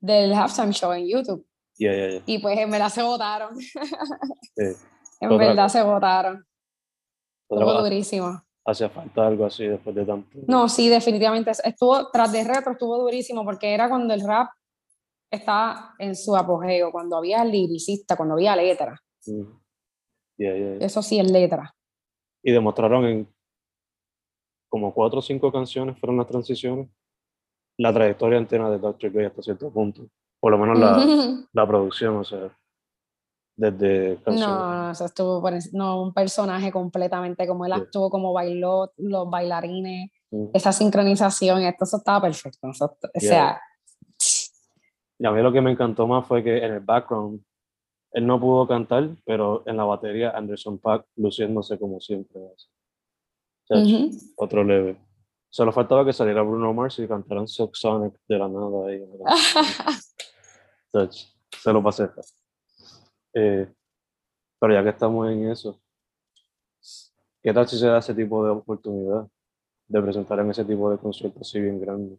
del 0.00 0.34
halftime 0.34 0.72
show 0.72 0.92
en 0.92 1.06
YouTube. 1.08 1.46
Yeah, 1.78 1.94
yeah, 1.94 2.08
yeah. 2.10 2.22
Y 2.26 2.38
pues 2.38 2.58
en 2.58 2.70
verdad 2.70 2.88
se 2.88 3.02
votaron. 3.02 3.56
En 5.22 5.30
Otra 5.30 5.46
verdad 5.46 5.64
cosa. 5.66 5.78
se 5.78 5.84
votaron. 5.84 6.46
Estuvo 7.48 7.82
durísimo. 7.82 8.42
Hacía 8.64 8.90
falta 8.90 9.24
algo 9.24 9.44
así 9.44 9.64
después 9.68 9.94
de 9.94 10.04
tanto. 10.04 10.36
No, 10.48 10.68
sí, 10.68 10.88
definitivamente. 10.88 11.52
Estuvo, 11.62 12.10
tras 12.10 12.32
de 12.32 12.42
retro, 12.42 12.72
estuvo 12.72 12.98
durísimo 12.98 13.44
porque 13.44 13.72
era 13.72 13.88
cuando 13.88 14.14
el 14.14 14.26
rap 14.26 14.50
estaba 15.30 15.94
en 16.00 16.16
su 16.16 16.34
apogeo, 16.34 16.90
cuando 16.90 17.16
había 17.16 17.44
liricista, 17.44 18.16
cuando 18.16 18.34
había 18.34 18.56
letra. 18.56 19.00
Mm. 19.26 19.62
Eso 20.80 21.02
sí 21.02 21.20
es 21.20 21.30
letra. 21.30 21.72
Y 22.42 22.50
demostraron 22.50 23.04
en 23.04 23.34
como 24.68 24.92
cuatro 24.92 25.20
o 25.20 25.22
cinco 25.22 25.52
canciones 25.52 25.98
fueron 26.00 26.16
las 26.16 26.26
transiciones. 26.26 26.88
La 27.78 27.92
trayectoria 27.92 28.38
entera 28.38 28.68
de 28.70 28.78
Dr. 28.78 29.12
Dre 29.12 29.26
hasta 29.26 29.42
cierto 29.42 29.72
punto. 29.72 30.08
Por 30.42 30.50
lo 30.50 30.58
menos 30.58 30.76
la, 30.78 30.96
la 31.52 31.66
producción, 31.68 32.16
o 32.16 32.24
sea, 32.24 32.50
desde 33.56 34.16
No, 34.16 34.22
canciones. 34.24 34.56
no, 34.58 34.90
eso 34.90 35.04
estuvo 35.04 35.50
no, 35.72 36.02
un 36.02 36.12
personaje 36.12 36.72
completamente 36.72 37.46
como 37.46 37.64
él 37.64 37.72
Sí. 37.74 37.80
actuó, 37.80 38.10
como 38.10 38.32
bailó, 38.32 38.92
los 38.96 39.30
bailarines, 39.30 40.10
esa 40.52 40.72
sincronización, 40.72 41.62
esto 41.62 41.84
eso 41.84 41.98
estaba 41.98 42.22
perfecto. 42.22 42.68
eso- 42.70 42.86
o 43.14 43.20
sea, 43.20 43.60
Y 45.18 45.26
a 45.26 45.30
mí 45.30 45.40
lo 45.42 45.52
que 45.52 45.60
me 45.60 45.70
encantó 45.70 46.08
más 46.08 46.26
fue 46.26 46.42
que 46.42 46.56
en 46.58 46.72
el 46.72 46.80
background 46.80 47.40
él 48.14 48.26
no 48.26 48.40
pudo 48.40 48.66
cantar, 48.66 49.10
pero 49.24 49.62
en 49.66 49.76
la 49.76 49.84
batería 49.84 50.30
Anderson 50.30 50.78
Paak 50.78 51.06
luciéndose 51.16 51.78
como 51.78 52.00
siempre. 52.00 52.40
Chacho, 53.68 53.80
ujú. 53.80 54.10
Otro 54.36 54.64
leve. 54.64 54.98
Solo 55.48 55.70
faltaba 55.70 56.04
que 56.04 56.12
saliera 56.12 56.42
Bruno 56.42 56.72
Mars 56.74 56.98
y 56.98 57.06
cantaran 57.06 57.46
Sonic 57.46 58.14
de 58.26 58.38
la 58.38 58.48
nada. 58.48 58.88
Ahí, 58.88 59.02
Chacho, 60.92 61.26
se 61.62 61.72
lo 61.72 61.82
pasé. 61.82 62.08
Eh, 63.34 63.72
pero 64.58 64.74
ya 64.74 64.82
que 64.82 64.90
estamos 64.90 65.30
en 65.30 65.50
eso, 65.50 65.80
¿qué 67.42 67.52
tal 67.52 67.66
si 67.68 67.78
se 67.78 67.86
da 67.86 67.98
ese 67.98 68.14
tipo 68.14 68.44
de 68.44 68.50
oportunidad 68.50 69.26
de 69.88 70.02
presentar 70.02 70.38
en 70.40 70.50
ese 70.50 70.64
tipo 70.64 70.90
de 70.90 70.98
conciertos 70.98 71.42
así 71.48 71.60
bien 71.60 71.80
grandes, 71.80 72.18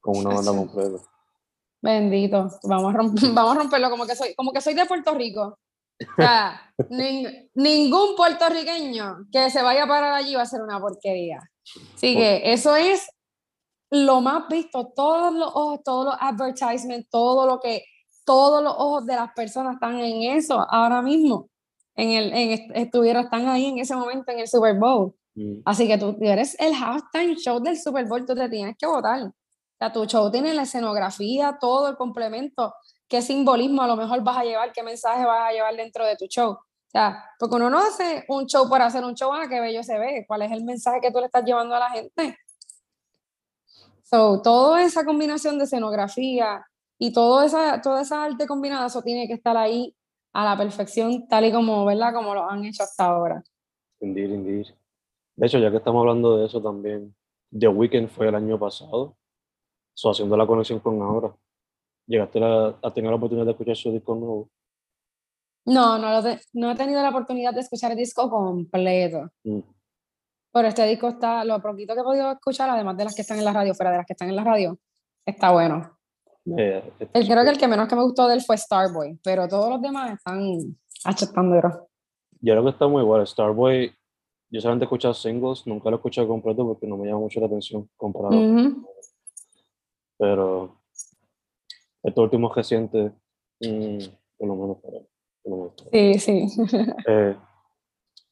con 0.00 0.16
una 0.16 0.30
banda 0.34 0.50
completa? 0.52 1.04
Bendito, 1.82 2.48
vamos 2.64 2.94
a, 2.94 2.98
romp- 2.98 3.20
vamos 3.34 3.56
a 3.56 3.60
romperlo 3.60 3.90
como 3.90 4.06
que 4.06 4.16
soy, 4.16 4.34
como 4.34 4.52
que 4.52 4.60
soy 4.60 4.74
de 4.74 4.86
Puerto 4.86 5.14
Rico. 5.14 5.58
O 6.00 6.14
sea, 6.16 6.74
nin- 6.90 7.50
ningún 7.54 8.16
puertorriqueño 8.16 9.26
que 9.30 9.50
se 9.50 9.62
vaya 9.62 9.84
a 9.84 9.88
parar 9.88 10.12
allí 10.14 10.34
va 10.34 10.42
a 10.42 10.46
ser 10.46 10.62
una 10.62 10.80
porquería. 10.80 11.40
Así 11.94 12.14
que 12.16 12.52
eso 12.52 12.74
es 12.76 13.08
lo 13.90 14.20
más 14.20 14.48
visto, 14.48 14.92
todos 14.96 15.32
los 15.32 15.48
ojos, 15.54 15.80
todos 15.84 16.06
los 16.06 16.14
advertisements, 16.18 17.08
todo 17.08 17.46
lo 17.46 17.60
que, 17.60 17.84
todos 18.26 18.62
los 18.62 18.74
ojos 18.76 19.06
de 19.06 19.14
las 19.16 19.32
personas 19.32 19.74
están 19.74 19.98
en 19.98 20.36
eso 20.36 20.66
ahora 20.70 21.00
mismo. 21.00 21.48
En 21.94 22.10
el, 22.10 22.32
en, 22.34 22.50
est- 22.50 22.70
estuvieron, 22.74 23.24
están 23.24 23.48
ahí 23.48 23.64
en 23.66 23.78
ese 23.78 23.96
momento 23.96 24.30
en 24.32 24.40
el 24.40 24.48
Super 24.48 24.78
Bowl. 24.78 25.14
Mm, 25.34 25.60
Así 25.64 25.86
que 25.88 25.96
tú 25.96 26.14
eres 26.20 26.54
el 26.60 26.74
halftime 26.74 27.36
show 27.36 27.58
del 27.60 27.78
Super 27.78 28.04
Bowl, 28.06 28.26
tú 28.26 28.34
te 28.34 28.48
tienes 28.50 28.76
que 28.78 28.86
votar. 28.86 29.22
O 29.22 29.32
sea, 29.78 29.92
tu 29.92 30.04
show 30.04 30.30
tiene 30.30 30.52
la 30.52 30.62
escenografía, 30.62 31.56
todo 31.60 31.88
el 31.88 31.96
complemento. 31.96 32.74
¿Qué 33.08 33.22
simbolismo 33.22 33.82
a 33.82 33.86
lo 33.86 33.96
mejor 33.96 34.22
vas 34.22 34.38
a 34.38 34.44
llevar? 34.44 34.72
¿Qué 34.72 34.82
mensaje 34.82 35.24
vas 35.24 35.48
a 35.48 35.52
llevar 35.52 35.74
dentro 35.76 36.04
de 36.04 36.16
tu 36.16 36.26
show? 36.26 36.50
O 36.52 36.90
sea, 36.90 37.24
porque 37.38 37.56
uno 37.56 37.70
no 37.70 37.78
hace 37.78 38.24
un 38.28 38.46
show 38.46 38.68
por 38.68 38.80
hacer 38.82 39.04
un 39.04 39.14
show, 39.14 39.32
ah, 39.32 39.46
qué 39.48 39.60
bello 39.60 39.82
se 39.82 39.98
ve. 39.98 40.24
¿Cuál 40.26 40.42
es 40.42 40.52
el 40.52 40.64
mensaje 40.64 41.00
que 41.00 41.10
tú 41.10 41.20
le 41.20 41.26
estás 41.26 41.44
llevando 41.44 41.74
a 41.74 41.78
la 41.80 41.90
gente? 41.90 42.36
So, 44.02 44.40
toda 44.42 44.82
esa 44.82 45.04
combinación 45.04 45.58
de 45.58 45.64
escenografía 45.64 46.64
y 46.98 47.12
toda 47.12 47.46
esa, 47.46 47.80
toda 47.80 48.02
esa 48.02 48.24
arte 48.24 48.46
combinada, 48.46 48.86
eso 48.86 49.02
tiene 49.02 49.26
que 49.26 49.34
estar 49.34 49.56
ahí 49.56 49.94
a 50.32 50.44
la 50.44 50.56
perfección, 50.56 51.26
tal 51.28 51.44
y 51.46 51.52
como, 51.52 51.84
¿verdad? 51.84 52.12
Como 52.14 52.34
lo 52.34 52.48
han 52.48 52.64
hecho 52.64 52.82
hasta 52.82 53.06
ahora. 53.06 53.42
Indeed, 54.00 54.30
indeed. 54.30 54.66
De 55.36 55.46
hecho, 55.46 55.58
ya 55.58 55.70
que 55.70 55.78
estamos 55.78 56.00
hablando 56.00 56.36
de 56.38 56.46
eso 56.46 56.62
también, 56.62 57.14
The 57.58 57.68
Weeknd 57.68 58.08
fue 58.08 58.28
el 58.28 58.34
año 58.34 58.58
pasado, 58.58 59.16
so, 59.94 60.10
haciendo 60.10 60.36
la 60.36 60.46
conexión 60.46 60.80
con 60.80 61.00
ahora. 61.02 61.34
¿Llegaste 62.06 62.42
a, 62.42 62.78
a 62.82 62.94
tener 62.94 63.10
la 63.10 63.16
oportunidad 63.16 63.46
de 63.46 63.52
escuchar 63.52 63.76
su 63.76 63.90
disco 63.92 64.14
nuevo? 64.14 64.48
No, 65.66 65.98
no, 65.98 66.22
te- 66.22 66.40
no 66.52 66.70
he 66.70 66.76
tenido 66.76 67.02
la 67.02 67.08
oportunidad 67.10 67.52
de 67.52 67.60
escuchar 67.60 67.90
el 67.92 67.96
disco 67.98 68.30
completo, 68.30 69.30
Mm, 69.44 69.60
pero 70.52 70.68
este 70.68 70.86
disco 70.86 71.08
está, 71.08 71.44
lo 71.44 71.60
poquito 71.60 71.94
que 71.94 72.00
he 72.00 72.04
podido 72.04 72.30
escuchar, 72.32 72.70
además 72.70 72.96
de 72.96 73.04
las 73.04 73.14
que 73.14 73.22
están 73.22 73.38
en 73.38 73.44
la 73.44 73.52
radio, 73.52 73.74
fuera 73.74 73.90
de 73.90 73.96
las 73.98 74.06
que 74.06 74.12
están 74.12 74.28
en 74.28 74.36
la 74.36 74.44
radio, 74.44 74.78
está 75.26 75.50
bueno. 75.50 75.95
Eh, 76.56 76.92
El, 77.12 77.26
creo 77.26 77.44
que 77.44 77.50
el 77.50 77.58
que 77.58 77.68
menos 77.68 77.88
que 77.88 77.96
me 77.96 78.02
gustó 78.02 78.28
de 78.28 78.34
él 78.34 78.42
fue 78.42 78.56
Starboy, 78.56 79.18
pero 79.22 79.48
todos 79.48 79.70
los 79.70 79.82
demás 79.82 80.12
están 80.12 80.76
achetando. 81.04 81.60
Yo 82.40 82.52
creo 82.52 82.64
que 82.64 82.70
está 82.70 82.86
muy 82.86 83.02
igual. 83.02 83.26
Starboy, 83.26 83.92
yo 84.50 84.60
solamente 84.60 84.84
he 84.84 84.86
escuchado 84.86 85.14
singles, 85.14 85.66
nunca 85.66 85.90
lo 85.90 85.96
he 85.96 85.98
escuchado 85.98 86.28
completo 86.28 86.64
porque 86.64 86.86
no 86.86 86.96
me 86.96 87.06
llama 87.06 87.20
mucho 87.20 87.40
la 87.40 87.46
atención 87.46 87.88
comparado. 87.96 88.40
Ujú. 88.40 88.86
Pero 90.18 90.80
estos 92.02 92.24
últimos 92.24 92.54
recientes, 92.54 93.12
mm, 93.60 93.98
por 94.38 94.48
lo 94.48 94.56
menos 94.56 94.78
para 94.80 94.98
mí. 94.98 95.06
Sí, 95.92 96.18
sí. 96.18 96.46
Eh, 97.08 97.36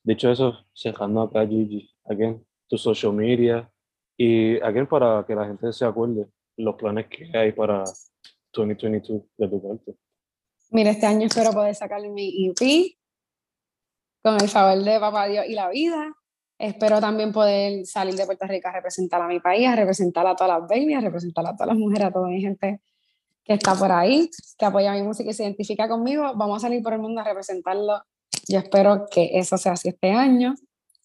dicho 0.03 0.31
eso, 0.31 0.55
cerrando 0.72 1.22
acá, 1.22 1.46
Gigi, 1.46 1.90
again, 2.05 2.44
tu 2.68 2.77
social 2.77 3.12
media 3.12 3.70
y 4.16 4.61
again 4.61 4.87
para 4.87 5.24
que 5.27 5.35
la 5.35 5.46
gente 5.46 5.72
se 5.72 5.85
acuerde 5.85 6.29
los 6.57 6.75
planes 6.77 7.07
que 7.09 7.31
hay 7.37 7.53
para 7.53 7.85
2022 8.53 9.23
de 9.37 9.49
tu 9.49 9.62
parte. 9.62 9.95
Mira, 10.71 10.90
este 10.90 11.07
año 11.07 11.27
espero 11.27 11.53
poder 11.53 11.75
sacar 11.75 12.01
mi 12.09 12.49
EP 12.49 12.97
con 14.23 14.40
el 14.40 14.49
favor 14.49 14.83
de 14.83 14.99
Papá 14.99 15.27
Dios 15.27 15.45
y 15.49 15.55
la 15.55 15.69
vida. 15.69 16.14
Espero 16.59 17.01
también 17.01 17.33
poder 17.33 17.85
salir 17.85 18.14
de 18.14 18.25
Puerto 18.27 18.47
Rico 18.47 18.69
a 18.69 18.73
representar 18.73 19.21
a 19.21 19.29
mi 19.29 19.40
país, 19.40 19.69
a 19.69 19.77
representar 19.77 20.27
a 20.27 20.35
todas 20.35 20.61
las 20.61 20.69
babies, 20.69 20.97
a 20.97 21.01
representar 21.01 21.47
a 21.47 21.55
todas 21.55 21.69
las 21.69 21.77
mujeres, 21.77 22.07
a 22.07 22.12
toda 22.12 22.29
mi 22.29 22.40
gente 22.40 22.81
que 23.45 23.53
está 23.53 23.75
por 23.75 23.93
ahí, 23.93 24.31
que 24.57 24.64
apoya 24.64 24.93
mi 24.93 25.03
música 25.03 25.31
y 25.31 25.35
se 25.35 25.43
identifica 25.43 25.88
conmigo. 25.88 26.33
Vamos 26.35 26.57
a 26.59 26.67
salir 26.67 26.83
por 26.83 26.95
el 26.95 27.01
mundo 27.01 27.21
a 27.21 27.25
representarlo. 27.25 28.03
Yo 28.49 28.59
espero 28.59 29.07
que 29.11 29.31
eso 29.35 29.59
sea 29.59 29.73
así 29.73 29.88
este 29.90 30.11
año. 30.11 30.55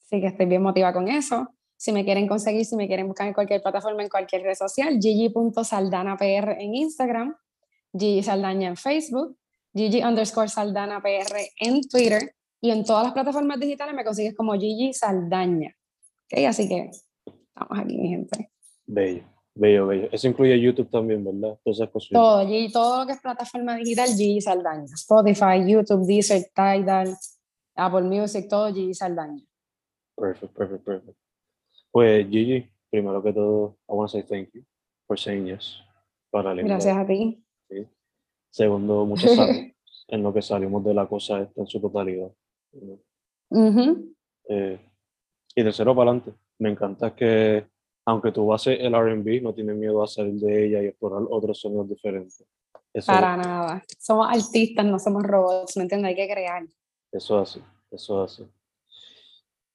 Así 0.05 0.21
que 0.21 0.27
estoy 0.27 0.45
bien 0.45 0.61
motivada 0.61 0.93
con 0.93 1.09
eso. 1.09 1.49
Si 1.79 1.93
me 1.93 2.03
quieren 2.03 2.27
conseguir, 2.27 2.65
si 2.65 2.75
me 2.75 2.87
quieren 2.87 3.07
buscar 3.07 3.25
en 3.25 3.33
cualquier 3.33 3.61
plataforma, 3.61 4.03
en 4.03 4.09
cualquier 4.09 4.41
red 4.41 4.53
social, 4.53 4.99
gigi.saldanapr 4.99 6.57
en 6.59 6.75
Instagram, 6.75 7.37
Gigi 7.97 8.21
Saldaña 8.21 8.67
en 8.67 8.75
Facebook, 8.75 9.37
Gigi 9.73 10.03
underscore 10.03 10.49
Saldana 10.49 11.01
PR 11.01 11.39
en 11.57 11.79
Twitter 11.87 12.35
y 12.59 12.71
en 12.71 12.83
todas 12.83 13.05
las 13.05 13.13
plataformas 13.13 13.61
digitales 13.61 13.95
me 13.95 14.03
consigues 14.03 14.35
como 14.35 14.55
Gigi 14.55 14.91
Saldaña. 14.91 15.73
¿Ok? 16.25 16.39
Así 16.49 16.67
que 16.67 16.89
estamos 17.23 17.79
aquí, 17.79 17.97
mi 17.97 18.09
gente. 18.09 18.51
Bello, 18.85 19.23
bello, 19.55 19.87
bello. 19.87 20.09
Eso 20.11 20.27
incluye 20.27 20.59
YouTube 20.59 20.89
también, 20.89 21.23
¿verdad? 21.23 21.57
Todas 21.63 21.79
esas 21.79 21.89
cositas. 21.91 22.19
Todo, 22.19 22.45
Gigi, 22.45 22.73
todo 22.73 22.99
lo 22.99 23.07
que 23.07 23.13
es 23.13 23.21
plataforma 23.21 23.77
digital, 23.77 24.09
Gigi 24.09 24.41
Saldaña. 24.41 24.93
Spotify, 24.95 25.65
YouTube, 25.65 26.05
Deezer, 26.05 26.43
Tidal, 26.53 27.15
Apple 27.75 28.01
Music, 28.01 28.49
todo 28.49 28.73
Gigi 28.73 28.93
Saldaña. 28.93 29.45
Perfect, 30.17 30.53
perfect, 30.53 30.83
perfect. 30.83 31.28
Pues 31.91 32.27
Gigi, 32.29 32.69
primero 32.89 33.21
que 33.21 33.33
todo, 33.33 33.77
I 33.87 33.93
want 33.93 34.11
to 34.11 34.17
say 34.17 34.23
thank 34.23 34.53
you 34.53 34.63
for 35.07 35.17
saying 35.17 35.47
yes. 35.47 35.79
Para 36.31 36.53
Gracias 36.53 36.95
a 36.95 37.05
ti. 37.05 37.43
Segundo, 38.51 39.05
muchas 39.05 39.35
gracias 39.35 39.73
en 40.07 40.23
lo 40.23 40.33
que 40.33 40.41
salimos 40.41 40.83
de 40.83 40.93
la 40.93 41.07
cosa 41.07 41.41
esta 41.41 41.61
en 41.61 41.67
su 41.67 41.79
totalidad. 41.79 42.31
Eh, 44.47 44.79
y 45.55 45.63
tercero, 45.63 45.95
para 45.95 46.11
adelante. 46.11 46.33
Me 46.59 46.69
encanta 46.69 47.15
que, 47.15 47.67
aunque 48.05 48.31
tú 48.31 48.51
haces 48.53 48.77
el 48.79 48.93
RB, 48.93 49.41
no 49.41 49.53
tienes 49.53 49.75
miedo 49.75 50.03
a 50.03 50.07
salir 50.07 50.33
de 50.35 50.65
ella 50.65 50.83
y 50.83 50.87
explorar 50.87 51.23
otros 51.29 51.59
sonidos 51.59 51.89
diferentes. 51.89 52.45
Para 53.05 53.37
nada. 53.37 53.83
Somos 53.99 54.27
artistas, 54.27 54.85
no 54.85 54.99
somos 54.99 55.23
robots, 55.23 55.77
¿me 55.77 55.83
entiendes? 55.83 56.09
Hay 56.09 56.15
que 56.15 56.31
crear. 56.31 56.63
Eso 57.11 57.41
es 57.41 57.49
así, 57.49 57.61
eso 57.91 58.23
es 58.23 58.33
así. 58.33 58.47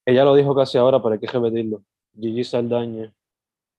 Ella 0.05 0.23
lo 0.23 0.35
dijo 0.35 0.53
casi 0.53 0.77
ahora, 0.77 1.01
pero 1.01 1.13
hay 1.13 1.19
que 1.19 1.27
repetirlo. 1.27 1.83
Gigi 2.19 2.43
Saldaña 2.43 3.13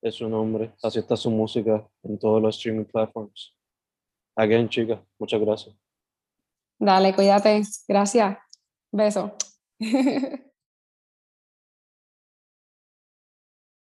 es 0.03 0.14
su 0.14 0.29
nombre. 0.29 0.72
Así 0.83 0.99
está 0.99 1.16
su 1.16 1.31
música 1.31 1.87
en 2.03 2.18
todos 2.18 2.40
los 2.40 2.57
streaming 2.57 2.85
platforms. 2.85 3.55
Again, 4.37 4.68
chicas, 4.68 5.01
muchas 5.18 5.40
gracias. 5.40 5.75
Dale, 6.79 7.14
cuídate. 7.14 7.62
Gracias. 7.88 8.38
Beso. 8.92 9.35